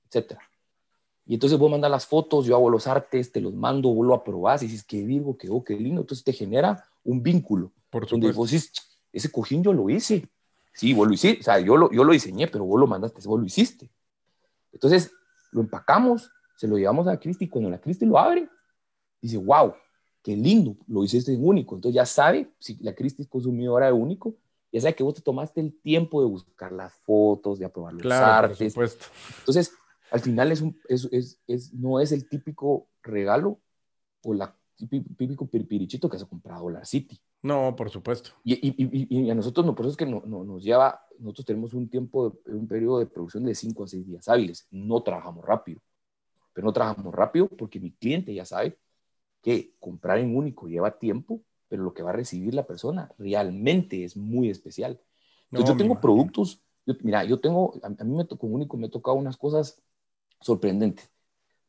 [0.07, 0.40] etcétera.
[1.27, 4.14] Y entonces vos mandas las fotos, yo hago los artes, te los mando, vos lo
[4.14, 6.01] aprobás y dices, qué Virgo, quedó, qué lindo.
[6.01, 7.73] Entonces te genera un vínculo.
[7.91, 8.73] Por donde vos dices,
[9.12, 10.29] ese cojín yo lo hice.
[10.75, 11.41] Sí, vos lo hiciste.
[11.41, 13.91] O sea, yo lo, yo lo diseñé, pero vos lo mandaste, vos lo hiciste.
[14.73, 15.12] Entonces
[15.53, 18.49] lo empacamos, se lo llevamos a Cristi y cuando la Cristi lo abre,
[19.20, 19.75] dice, wow,
[20.23, 21.75] qué lindo, lo hiciste en único.
[21.75, 24.35] Entonces ya sabe, si la Cristi es consumidora de único,
[24.73, 28.03] ya sabe que vos te tomaste el tiempo de buscar las fotos, de aprobar los
[28.03, 28.73] claro, artes.
[28.73, 29.05] Por supuesto.
[29.41, 29.75] Entonces,
[30.12, 33.60] al final es un, es, es, es, no es el típico regalo
[34.22, 37.20] o la típico piripirichito que se ha comprado la City.
[37.42, 38.30] No, por supuesto.
[38.44, 41.46] Y, y, y, a nosotros, no, por eso es que no, no, nos lleva, nosotros
[41.46, 44.66] tenemos un tiempo, un periodo de producción de 5 a 6 días hábiles.
[44.70, 45.80] No trabajamos rápido,
[46.52, 48.78] pero no trabajamos rápido porque mi cliente ya sabe
[49.42, 54.04] que comprar en único lleva tiempo, pero lo que va a recibir la persona realmente
[54.04, 55.00] es muy especial.
[55.50, 56.62] Entonces yo tengo productos,
[57.02, 59.82] mira, yo tengo, a, mí me con único me ha tocado unas cosas
[60.43, 61.05] sorprendente,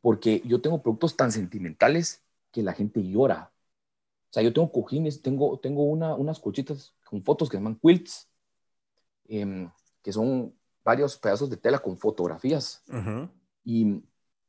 [0.01, 3.51] porque yo tengo productos tan sentimentales que la gente llora.
[4.30, 7.80] O sea, yo tengo cojines, tengo, tengo una, unas colchitas con fotos que se llaman
[7.82, 8.28] quilts,
[9.28, 9.69] em,
[10.01, 10.53] que son
[10.84, 12.84] varios pedazos de tela con fotografías.
[13.63, 14.01] Y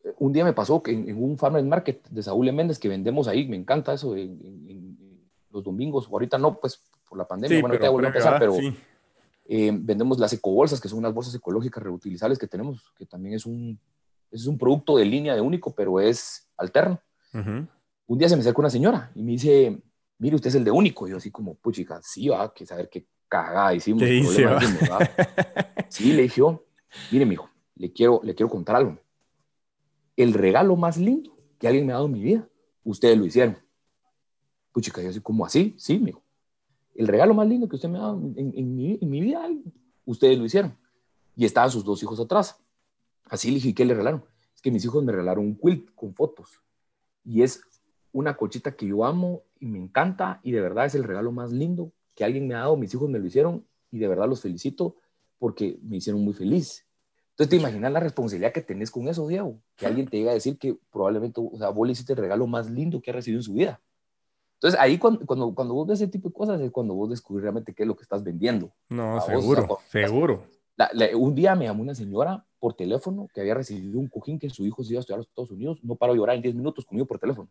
[0.02, 3.28] eh, un día me pasó que en, un farmer's market de Saúl Méndez, que vendemos
[3.28, 4.98] ahí, me encanta eso, en,
[5.50, 8.56] los domingos, ahorita no, pues por la pandemia, bueno, ahorita a empezar, pero
[9.46, 13.46] eh, vendemos las ecobolsas, que son unas bolsas ecológicas reutilizables que tenemos, que también es
[13.46, 13.78] un
[14.30, 17.00] es un producto de línea de único, pero es alterno.
[17.32, 19.82] Un día se me acerca una señora y me dice,
[20.18, 21.06] mire, usted es el de único.
[21.06, 24.02] Y yo así como, puchica, sí, va, que saber qué cagada hicimos.
[24.02, 24.46] ¿Qué hice,
[25.88, 26.42] sí, le dije,
[27.10, 28.98] mire, mijo, le quiero, le quiero contar algo.
[30.16, 32.48] El regalo más lindo que alguien me ha dado en mi vida,
[32.84, 33.56] ustedes lo hicieron.
[34.72, 35.74] Puchica, yo así, ¿cómo así?
[35.78, 36.22] Sí, mijo.
[36.94, 39.48] El regalo más lindo que usted me ha dado en, mi, en mi, vida,
[40.04, 40.76] ustedes lo hicieron.
[41.36, 42.56] Y estaban sus dos hijos atrás.
[43.26, 44.24] Así le dije, ¿qué le regalaron?
[44.54, 46.62] Es que mis hijos me regalaron un quilt con fotos.
[47.24, 47.62] Y es
[48.12, 51.52] una cochita que yo amo y me encanta y de verdad es el regalo más
[51.52, 52.76] lindo que alguien me ha dado.
[52.76, 54.96] Mis hijos me lo hicieron y de verdad los felicito
[55.38, 56.86] porque me hicieron muy feliz.
[57.30, 59.58] Entonces, te imaginas la responsabilidad que tenés con eso, Diego.
[59.76, 62.46] Que alguien te llega a decir que probablemente, o sea, vos le hiciste el regalo
[62.46, 63.80] más lindo que ha recibido en su vida.
[64.54, 67.42] Entonces, ahí cuando, cuando, cuando vos ves ese tipo de cosas es cuando vos descubrís
[67.42, 68.72] realmente qué es lo que estás vendiendo.
[68.88, 70.44] No, seguro, seguro.
[71.14, 74.64] Un día me llamó una señora por teléfono que había recibido un cojín que su
[74.66, 75.78] hijo se iba a estudiar a los Estados Unidos.
[75.82, 77.48] No paró de llorar en 10 minutos conmigo por teléfono.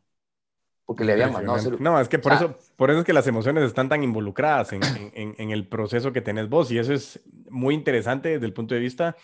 [0.85, 1.79] Porque le habían mandado hacer...
[1.79, 4.81] No, es que por, eso, por eso es que las emociones están tan involucradas en,
[5.13, 6.71] en, en el proceso que tenés vos.
[6.71, 9.15] Y eso es muy interesante desde el punto de vista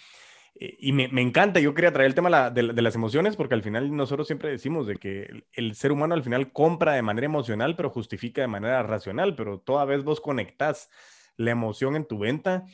[0.60, 3.64] eh, y me, me, encanta, yo quería traer el tema de, las emociones porque al
[3.64, 7.76] final nosotros siempre decimos de que el, ser humano al final compra de manera emocional,
[7.76, 10.90] pero justifica de manera racional, pero toda vez vos conectás
[11.38, 12.66] la emoción en tu venta,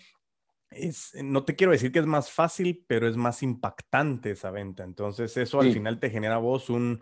[0.76, 4.84] es, no te quiero decir que es más fácil, pero es más impactante esa venta.
[4.84, 7.02] Entonces eso al final te genera vos un,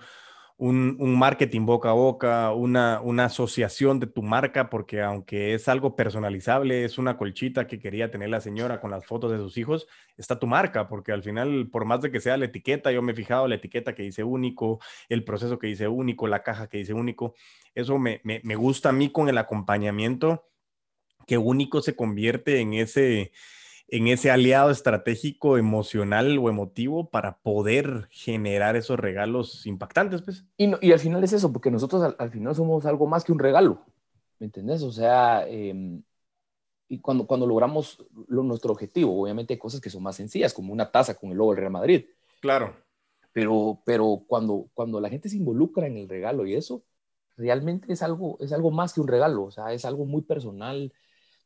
[0.57, 5.95] un, marketing boca a boca, una, una asociación de tu marca, porque aunque es algo
[5.95, 9.87] personalizable, es una colchita que quería tener la señora con las fotos de sus hijos,
[10.15, 13.13] está tu marca, porque al final, por más de que sea la etiqueta, yo me
[13.13, 16.77] he fijado la etiqueta que dice único, el proceso que dice único, la caja que
[16.77, 17.35] dice único,
[17.73, 20.47] eso me, me, me gusta a mí con el acompañamiento,
[21.25, 23.31] que único se convierte en ese
[23.87, 30.45] en ese aliado estratégico, emocional o emotivo para poder generar esos regalos impactantes, pues.
[30.57, 33.39] Y, y al final es eso, porque nosotros al, final somos algo más que un
[33.39, 33.85] regalo,
[34.39, 34.81] ¿me entendés?
[34.83, 36.01] O sea, em,
[36.87, 40.91] y cuando, cuando logramos nuestro objetivo, obviamente hay cosas que son más sencillas, como una
[40.91, 42.05] taza con el logo del Real Madrid.
[42.41, 42.75] Claro.
[43.31, 46.83] Pero, pero cuando, cuando la gente se involucra en el regalo y eso,
[47.35, 50.93] realmente es algo, es algo más que un regalo, o sea, es algo muy personal,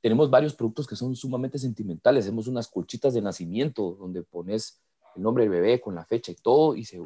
[0.07, 2.23] tenemos varios productos que son sumamente sentimentales.
[2.23, 4.81] Hacemos unas colchitas de nacimiento donde pones
[5.17, 7.01] el nombre del bebé con la fecha y todo y se,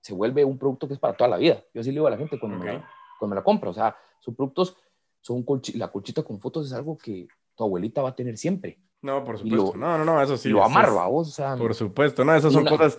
[0.00, 1.62] se, vuelve un producto que es para toda la vida.
[1.72, 2.90] Yo así le digo a la gente cuando, me, la,
[3.20, 3.70] cuando me la compra.
[3.70, 4.76] O sea, son productos,
[5.20, 5.44] son
[5.74, 8.80] la colchita con fotos es algo que tu abuelita va a tener siempre.
[9.00, 9.76] No, por supuesto.
[9.76, 10.48] no, no, no, eso sí.
[10.48, 11.54] Lo amarra vos, o sea.
[11.54, 12.98] Por supuesto, no, esas son cosas,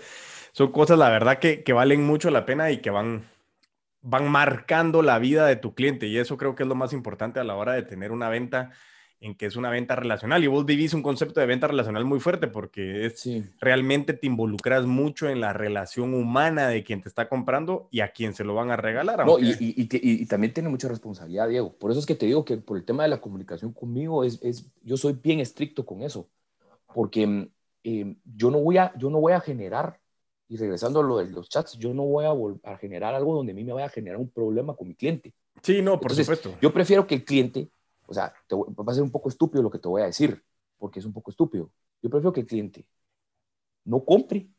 [0.53, 3.29] son cosas, la verdad, que, que valen mucho la pena y que van,
[4.01, 7.39] van marcando la vida de tu cliente y eso creo que es lo más importante
[7.39, 8.71] a la hora de tener una venta
[9.21, 12.19] en que es una venta relacional y vos vivís un concepto de venta relacional muy
[12.19, 13.29] fuerte porque es,
[13.59, 18.11] realmente te involucras mucho en la relación humana de quien te está comprando y a
[18.13, 19.23] quien se lo van a regalar.
[19.23, 21.71] No, y, y, también tiene mucha responsabilidad, Diego.
[21.77, 24.39] Por eso es que te digo que por el tema de la comunicación conmigo, es,
[24.41, 26.27] es yo soy bien estricto con eso,
[26.91, 27.47] porque
[27.83, 30.00] eh, yo, no voy a, yo no voy a generar
[30.51, 33.53] y regresando a lo de los chats, yo no voy a, a generar algo donde
[33.53, 35.33] a mí me vaya a generar un problema con mi cliente.
[35.61, 36.53] Sí, no, por supuesto.
[36.61, 37.69] Yo prefiero que el cliente,
[38.05, 40.43] o sea, va a ser un poco estúpido lo que te voy a decir,
[40.77, 41.71] porque es un poco estúpido.
[42.03, 42.85] Yo prefiero que el cliente
[43.85, 44.49] no compre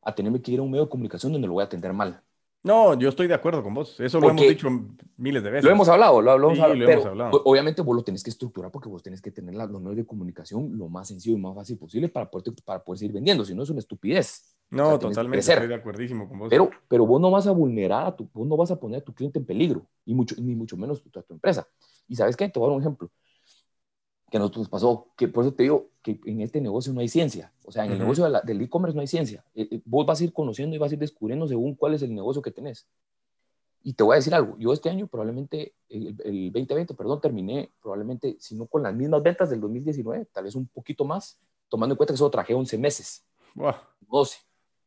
[0.00, 2.22] a tenerme que ir a un medio de comunicación donde lo voy a atender mal.
[2.62, 4.00] No, yo estoy de acuerdo con vos.
[4.00, 4.70] Eso lo hemos dicho
[5.18, 5.64] miles de veces.
[5.66, 7.42] Lo hemos hablado, lo, hablamos, hablado.
[7.44, 10.70] Obviamente vos lo tenés que estructurar porque vos tenés que tener los medios de comunicación
[10.78, 13.44] lo más sencillo y más fácil posible para poder, para poder seguir vendiendo.
[13.44, 14.55] Si no, es una estupidez.
[14.70, 16.48] No, totalmente, estoy de acuerdísimo con vos.
[16.50, 19.04] Pero, pero vos no vas a vulnerar a tu, vos no vas a poner a
[19.04, 21.68] tu cliente en peligro, y mucho, ni mucho menos a tu empresa.
[22.08, 23.10] Y sabes qué, te voy a dar un ejemplo
[24.30, 27.52] que nosotros pasó, que por eso te digo que en este negocio no hay ciencia,
[27.64, 29.44] o sea, en el negocio del e-commerce no hay ciencia.
[29.54, 32.02] Eh, eh, vos vas a ir conociendo y vas a ir descubriendo según cuál es
[32.02, 32.88] el negocio que tenés.
[33.82, 38.36] Y te voy a decir algo, yo este año probablemente, el, 2020, perdón, terminé probablemente,
[38.40, 41.38] si no con las mismas ventas del 2019, tal vez un poquito más,
[41.68, 43.74] tomando en cuenta que solo traje 11 meses, wow.
[44.00, 44.38] 12.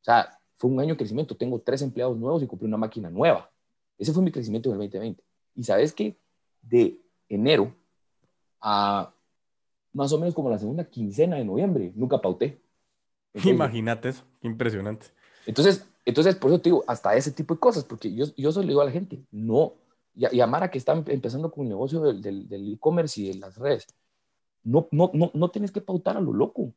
[0.02, 1.36] O sea, fue un año de crecimiento.
[1.36, 3.50] Tengo tres empleados nuevos y compré una máquina nueva.
[3.97, 5.24] Ese fue mi crecimiento en el 2020.
[5.56, 6.18] Y sabes que
[6.62, 7.74] de enero
[8.62, 9.14] a
[9.93, 12.62] más o menos como la segunda quincena de noviembre, nunca pauté.
[13.43, 15.08] Imagínate eso, impresionante.
[15.45, 18.66] Entonces, entonces, por eso te digo, hasta ese tipo de cosas, porque yo, yo solo
[18.66, 19.74] le digo a la gente, no,
[20.16, 23.58] y, y a Mara que está empezando con el negocio del e-commerce y de las
[23.58, 23.88] redes,
[24.64, 26.74] no, no, no, no tienes que pautar a lo loco.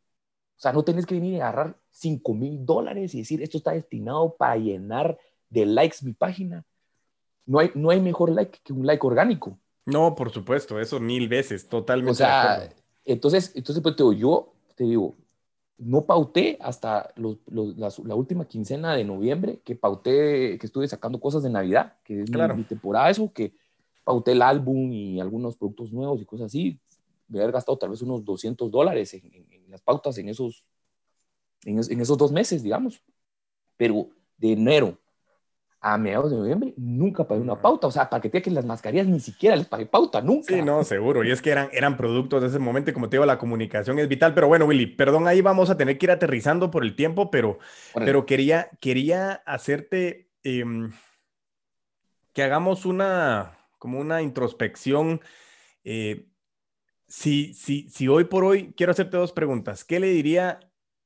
[0.62, 3.72] O sea, no tenés que venir a agarrar 5 mil dólares y decir, esto está
[3.72, 5.18] destinado para llenar
[5.50, 6.64] de likes mi página.
[7.44, 9.58] No hay, no hay mejor like que un like orgánico.
[9.86, 12.12] No, por supuesto, eso mil veces, totalmente.
[12.12, 12.72] O sea,
[13.04, 15.16] entonces, entonces pues te digo, yo te digo,
[15.78, 21.50] no pauté hasta la, última quincena de noviembre, que pauté, que estuve sacando cosas de
[21.50, 23.52] Navidad, que es mi, temporada, eso, que
[24.04, 26.78] pauté el álbum y algunos productos nuevos y cosas así.
[27.32, 30.64] Me haber gastado tal vez unos 200 dólares en, las pautas en esos
[31.64, 33.02] en, esos dos meses, digamos.
[33.76, 34.98] Pero de enero
[35.80, 37.86] a mediados de noviembre nunca pagué una pauta.
[37.86, 40.54] O sea, para que las mascarillas ni siquiera les pagué pauta, nunca.
[40.54, 41.24] Sí, no, seguro.
[41.24, 43.98] Y es que eran, eran productos de ese momento y como te digo, la comunicación
[43.98, 44.34] es vital.
[44.34, 47.58] Pero bueno, Willy, perdón, ahí vamos a tener que ir aterrizando por el tiempo, pero,
[47.94, 50.92] pero quería, quería hacerte em,
[52.34, 55.22] que hagamos una, como una introspección.
[55.84, 56.28] Eh,
[57.12, 59.84] si, si, si hoy por hoy, quiero hacerte dos preguntas.
[59.84, 60.60] ¿Qué le diría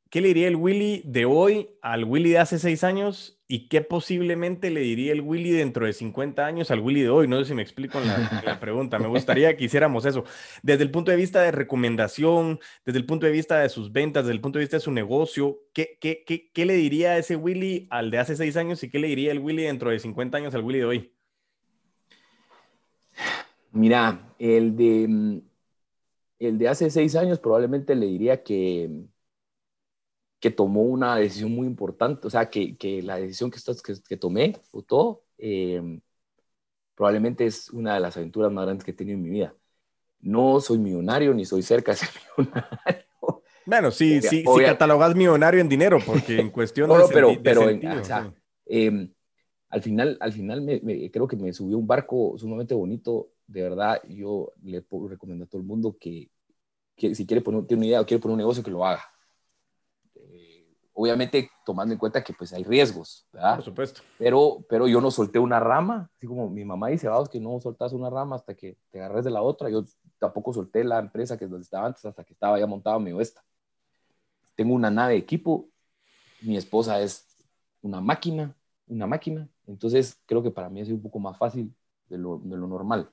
[0.08, 3.42] ¿qué le diría el Willy de hoy al Willy de hace seis años?
[3.48, 7.26] ¿Y qué posiblemente le diría el Willy dentro de 50 años al Willy de hoy?
[7.26, 9.00] No sé si me explico la, pregunta.
[9.00, 10.22] Me gustaría que hiciéramos eso.
[10.62, 14.26] Desde el punto de vista de recomendación, desde el punto de vista de sus ventas,
[14.26, 17.34] desde el punto de vista de su negocio, ¿qué, qué, qué, qué le diría ese
[17.34, 20.38] Willy al de hace seis años y qué le diría el Willy dentro de 50
[20.38, 21.12] años al Willy de hoy?
[23.72, 25.40] Mira, el de, mm,
[26.38, 28.90] el de hace seis años probablemente le diría que
[30.40, 34.16] que tomó una decisión muy importante, o sea, que, que la decisión que, que, que
[34.16, 36.00] tomé, o todo, eh,
[36.94, 39.54] probablemente es una de las aventuras más grandes que he tenido en mi vida.
[40.20, 43.04] No soy millonario ni soy cerca de ser millonario.
[43.64, 48.04] Bueno, sí, sí, si catalogas millonario en dinero, porque en cuestión de, pero, pero o
[48.04, 48.32] sea,
[48.66, 49.12] em,
[49.68, 53.30] al final, al final me, creo que me subió un barco sumamente bonito.
[53.46, 56.30] De verdad, yo le recomiendo a todo el mundo que,
[56.96, 59.02] que si quiere poner, tiene una idea o quiere poner un negocio, que lo haga
[60.98, 63.56] obviamente tomando en cuenta que pues hay riesgos, ¿verdad?
[63.56, 64.00] Por supuesto.
[64.18, 67.60] Pero, pero yo no solté una rama, así como mi mamá dice, vamos que no
[67.60, 69.84] soltas una rama hasta que te agarres de la otra, yo
[70.18, 73.44] tampoco solté la empresa que donde estaba antes hasta que estaba ya montado mi oesta.
[74.54, 75.68] Tengo una nave de equipo,
[76.40, 77.26] mi esposa es
[77.82, 81.74] una máquina, una máquina, entonces creo que para mí es un poco más fácil
[82.08, 83.10] de lo, de lo normal.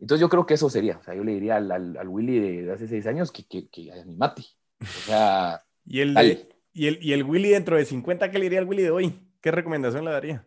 [0.00, 2.72] Entonces yo creo que eso sería, o sea, yo le diría al, al, Willy de,
[2.72, 4.44] hace seis años que, que, que animate,
[4.80, 5.62] o sea...
[5.84, 8.82] y el, ¿Y el, ¿Y el Willy dentro de 50 qué le diría al Willy
[8.82, 9.18] de hoy?
[9.40, 10.46] ¿Qué recomendación le daría?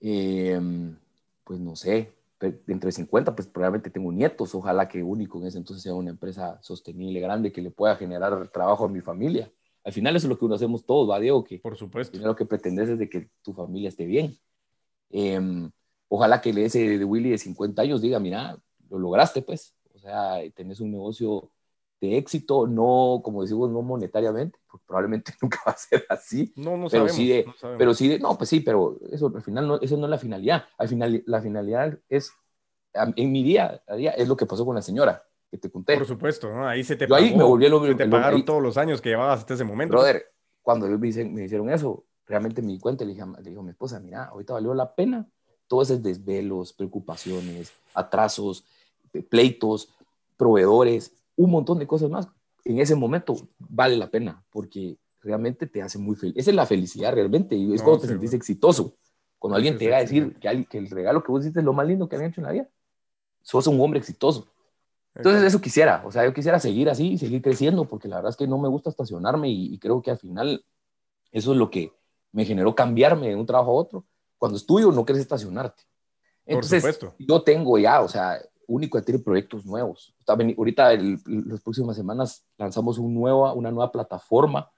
[0.00, 0.96] Em,
[1.44, 5.58] pues no sé, dentro de 50, pues probablemente tengo nietos, ojalá que único en ese
[5.58, 9.50] entonces sea una empresa sostenible, grande, que le pueda generar trabajo a mi familia.
[9.84, 11.42] Al final eso es lo que uno hacemos todos, ¿va, Diego?
[11.44, 12.18] Que Por supuesto.
[12.18, 14.36] Lo que pretendes es de que tu familia esté bien.
[15.10, 15.70] Em,
[16.10, 18.58] ojalá que ese de Willy de 50 años diga, mira,
[18.90, 19.74] lo lograste, pues.
[19.94, 21.50] O sea, tenés un negocio
[22.00, 26.52] de éxito, no, como decimos, no monetariamente, porque probablemente nunca va a ser así.
[26.56, 27.46] No, no pero sabemos, sí de,
[27.78, 30.18] Pero sí de, no, pues sí, pero eso al final no, eso no es la
[30.18, 30.64] finalidad.
[30.78, 32.32] Al final, la finalidad es,
[32.94, 35.96] en mi día a día, es lo que pasó con la señora que te conté.
[35.96, 36.66] Por supuesto, ¿no?
[36.66, 39.10] Ahí se te Yo ahí me volví lo, se te pagaron todos los años que
[39.10, 39.92] llevabas hasta ese momento.
[39.92, 40.24] Brother,
[40.62, 43.70] cuando me, me hicieron eso, realmente me di cuenta, le dije, le dije a mi
[43.70, 45.28] esposa, mira, ahorita valió la pena
[45.70, 48.64] todos esos desvelos, preocupaciones, atrasos,
[49.28, 49.88] pleitos,
[50.36, 52.26] proveedores, un montón de cosas más,
[52.64, 56.34] en ese momento vale la pena porque realmente te hace muy feliz.
[56.36, 58.96] Esa es la felicidad realmente y es cuando te sentís exitoso.
[59.38, 61.72] Cuando alguien te va a decir que, que, el regalo que vos hiciste es lo
[61.72, 62.68] más lindo que han hecho en la vida,
[63.42, 64.48] sos un hombre exitoso.
[65.14, 68.36] Entonces eso quisiera, o sea, yo quisiera seguir así, seguir creciendo, porque la verdad es
[68.36, 70.64] que no me gusta estacionarme y, creo que al final
[71.32, 71.92] eso es lo que
[72.32, 74.04] me generó cambiarme de un trabajo a otro.
[74.40, 75.82] Cuando estudio no quieres estacionarte.
[76.46, 77.14] Entonces, Por supuesto.
[77.18, 80.14] yo tengo ya, o sea, único a tener proyectos nuevos.
[80.26, 84.70] Ahorita, las próximas semanas, lanzamos un nueva, una nueva plataforma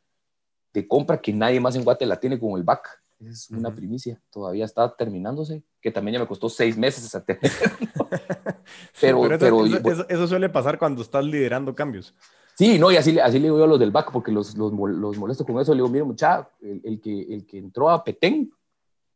[0.72, 2.88] de compra que nadie más en Guatemala tiene como el BAC.
[3.20, 7.40] Es una primicia, todavía está terminándose, que también ya me costó seis meses tener.
[9.00, 9.64] pero, pero,
[10.08, 12.16] eso, suele pasar cuando estás liderando cambios.
[12.56, 14.72] Sí, no, y así, así le digo yo a los del BAC, porque los, los,
[14.72, 15.72] los molesto con eso.
[15.72, 18.52] Le digo, mire, muchacha, el, el, que, el que entró a Petén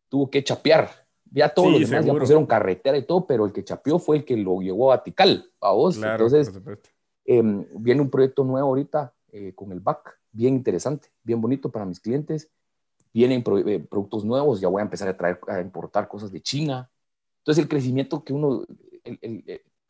[0.09, 3.64] tuvo que chapear ya todos los demás ya pusieron carretera y todo, pero el que
[3.64, 6.00] chapeó fue el que lo llevó a Tical, a vos.
[6.02, 6.52] Entonces,
[7.24, 11.84] em, viene un proyecto nuevo ahorita eh, con el BAC, bien interesante, bien bonito para
[11.84, 12.50] mis clientes.
[13.12, 16.90] Vienen eh, productos nuevos, ya voy a empezar a traer, a importar cosas de China.
[17.38, 18.64] Entonces, el crecimiento que uno,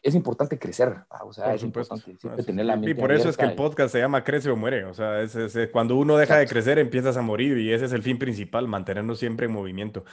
[0.07, 3.37] es importante crecer, o sea, es importante siempre tener la mente Y por eso es
[3.37, 5.37] que el podcast se llama Crece o Muere, o sea, es,
[5.73, 9.19] cuando uno deja de crecer empiezas a morir y ese es el fin principal, mantenernos
[9.19, 10.05] siempre en movimiento.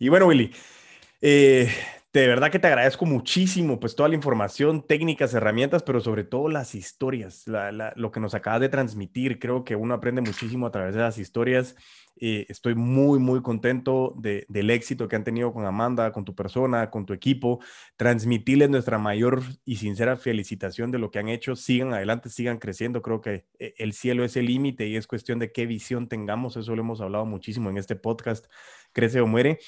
[0.00, 0.52] Y bueno, Willy,
[1.20, 1.70] eh,
[2.12, 6.48] de verdad que te agradezco muchísimo, pues toda la información, técnicas, herramientas, pero sobre todo
[6.48, 9.38] las historias, lo que nos acabas de transmitir.
[9.38, 11.76] Creo que uno aprende muchísimo a través de las historias.
[12.20, 16.90] Eh, estoy muy, muy contento del éxito que han tenido con Amanda, con tu persona,
[16.90, 17.60] con tu equipo.
[17.96, 21.56] Transmitirles nuestra mayor y sincera felicitación de lo que han hecho.
[21.56, 23.02] Sigan adelante, sigan creciendo.
[23.02, 26.56] Creo que eh, el cielo es el límite y es cuestión de qué visión tengamos.
[26.56, 28.46] Eso lo hemos hablado muchísimo en este podcast,
[28.92, 29.58] Crece o Muere.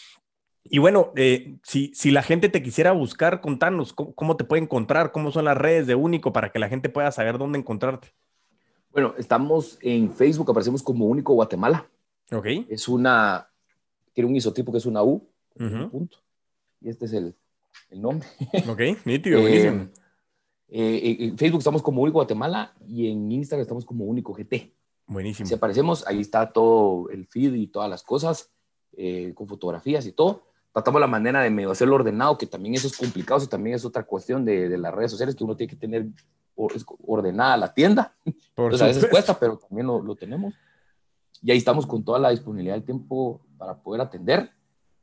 [0.64, 5.10] Y bueno, eh, si, si, la gente te quisiera buscar, contanos cómo, te puede encontrar,
[5.10, 8.08] cómo son las redes de Único para que la gente pueda saber dónde encontrarte.
[8.92, 11.88] Bueno, estamos en Facebook, aparecemos como Único Guatemala.
[12.32, 12.46] Ok.
[12.68, 13.48] Es una,
[14.12, 15.28] tiene un isotipo que es una U,
[15.58, 15.90] Ujú.
[15.90, 16.18] punto.
[16.80, 17.34] Y este es el,
[17.90, 18.26] el nombre.
[18.68, 19.88] Ok, nítido, Eh, buenísimo.
[20.68, 24.72] eh, en Facebook estamos como Único Guatemala y en Instagram estamos como Único GT.
[25.06, 25.48] Buenísimo.
[25.48, 28.50] Si aparecemos, ahí está todo el feed y todas las cosas,
[28.96, 30.44] eh, con fotografías y todo.
[30.72, 33.84] Tratamos la manera de medio hacerlo ordenado, que también eso es complicado, eso también es
[33.84, 36.06] otra cuestión de, de las redes sociales, que uno tiene que tener
[36.54, 38.14] ordenada la tienda.
[38.54, 40.54] Por Entonces a veces cuesta, pero también lo, lo tenemos.
[41.42, 44.50] Y ahí estamos con toda la disponibilidad del tiempo para poder atender.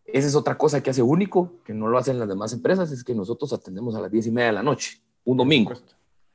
[0.06, 3.04] Esa es otra cosa que hace único, que no lo hacen las demás empresas, es
[3.04, 5.74] que nosotros atendemos a las 10 y media de la noche, un domingo.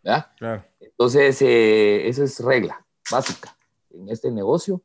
[0.02, 0.26] ¿verdad?
[0.36, 0.64] Claro.
[0.80, 3.56] Entonces, eh, esa es regla básica
[3.90, 4.82] en este negocio.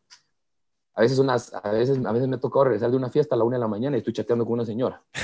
[0.93, 3.37] A veces, unas, a, veces, a veces me ha tocado regresar de una fiesta a
[3.37, 5.03] la una de la mañana y estoy chateando con una señora.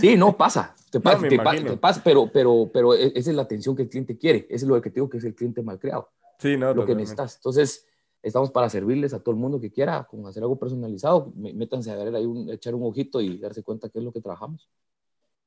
[0.00, 0.74] Sí, no, pasa.
[0.90, 1.72] Te pasa, me te, pa- imagino.
[1.72, 4.46] te pasa, pero, pero, pero e- esa es la atención que el cliente quiere.
[4.48, 6.08] Eso es lo que te digo que es el cliente mal creado,
[6.38, 6.94] Sí, no, lo que totalmente.
[7.02, 7.36] necesitas.
[7.36, 7.86] Entonces,
[8.22, 11.32] estamos para servirles a todo el mundo que quiera, con hacer algo personalizado.
[11.36, 14.20] Métanse a ver ahí, un- echar un ojito y darse cuenta qué es lo que
[14.20, 14.68] trabajamos.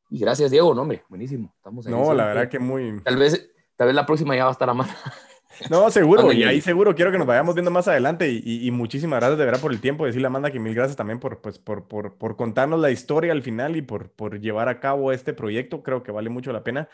[0.09, 1.53] Y gracias, Diego, no, hombre, buenísimo.
[1.57, 3.01] Estamos ahí No, la verdad que muy...
[3.03, 4.91] Tal vez, tal vez la próxima ya va a estar a mano.
[5.69, 8.71] No, seguro, y ahí seguro quiero que nos vayamos viendo más adelante y, y- y
[8.71, 11.41] muchísimas gracias de verdad por el tiempo, decirle a Amanda que mil gracias también por,
[11.41, 15.11] pues, por, por, por contarnos la historia al final y por, por llevar a cabo
[15.11, 16.89] este proyecto, creo que vale mucho la pena.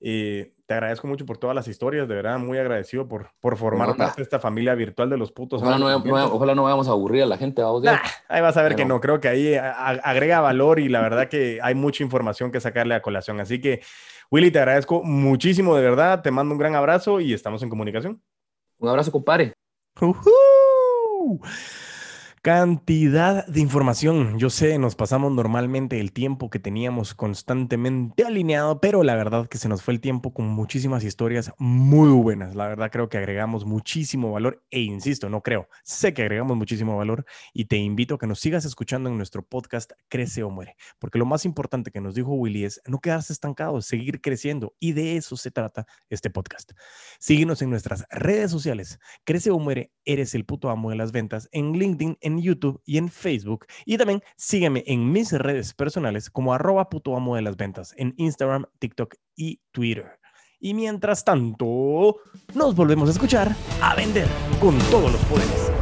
[0.00, 3.88] Eh, te agradezco mucho por todas las historias, de verdad, muy agradecido por, por formar
[4.06, 5.60] parte de esta familia virtual de los putos.
[5.62, 5.86] Ojalá no,
[6.32, 7.82] ojalá vayamos a aburrir a la gente, vamos.
[7.82, 7.98] Nah,
[8.28, 11.28] ahí vas a ver que no, creo que ahí a- agrega valor y la verdad
[11.28, 13.40] que hay mucha información que sacarle a colación.
[13.40, 13.80] Así que,
[14.30, 18.22] Willy, te agradezco muchísimo, de verdad, te mando un gran abrazo y estamos en comunicación.
[18.78, 19.52] Un abrazo, compadre.
[20.00, 21.40] Ujú.
[22.42, 24.38] Cantidad de información.
[24.38, 29.58] Yo sé, nos pasamos normalmente el tiempo que teníamos constantemente alineado, pero la verdad que
[29.58, 32.54] se nos fue el tiempo con muchísimas historias muy buenas.
[32.54, 36.96] La verdad creo que agregamos muchísimo valor e insisto, no creo, sé que agregamos muchísimo
[36.96, 40.76] valor y te invito a que nos sigas escuchando en nuestro podcast Crece o Muere,
[40.98, 44.92] porque lo más importante que nos dijo Willy es no quedarse estancados, seguir creciendo y
[44.92, 46.72] de eso se trata este podcast.
[47.18, 51.50] Síguenos en nuestras redes sociales Crece o muere, eres el puto amo de las ventas
[51.52, 53.66] en LinkedIn, en YouTube y en Facebook.
[53.84, 58.14] Y también sígueme en mis redes personales como arroba puto amo de las ventas en
[58.16, 60.18] Instagram, TikTok y Twitter.
[60.58, 62.16] Y mientras tanto,
[62.54, 64.28] nos volvemos a escuchar a vender
[64.60, 65.79] con todos los poderes.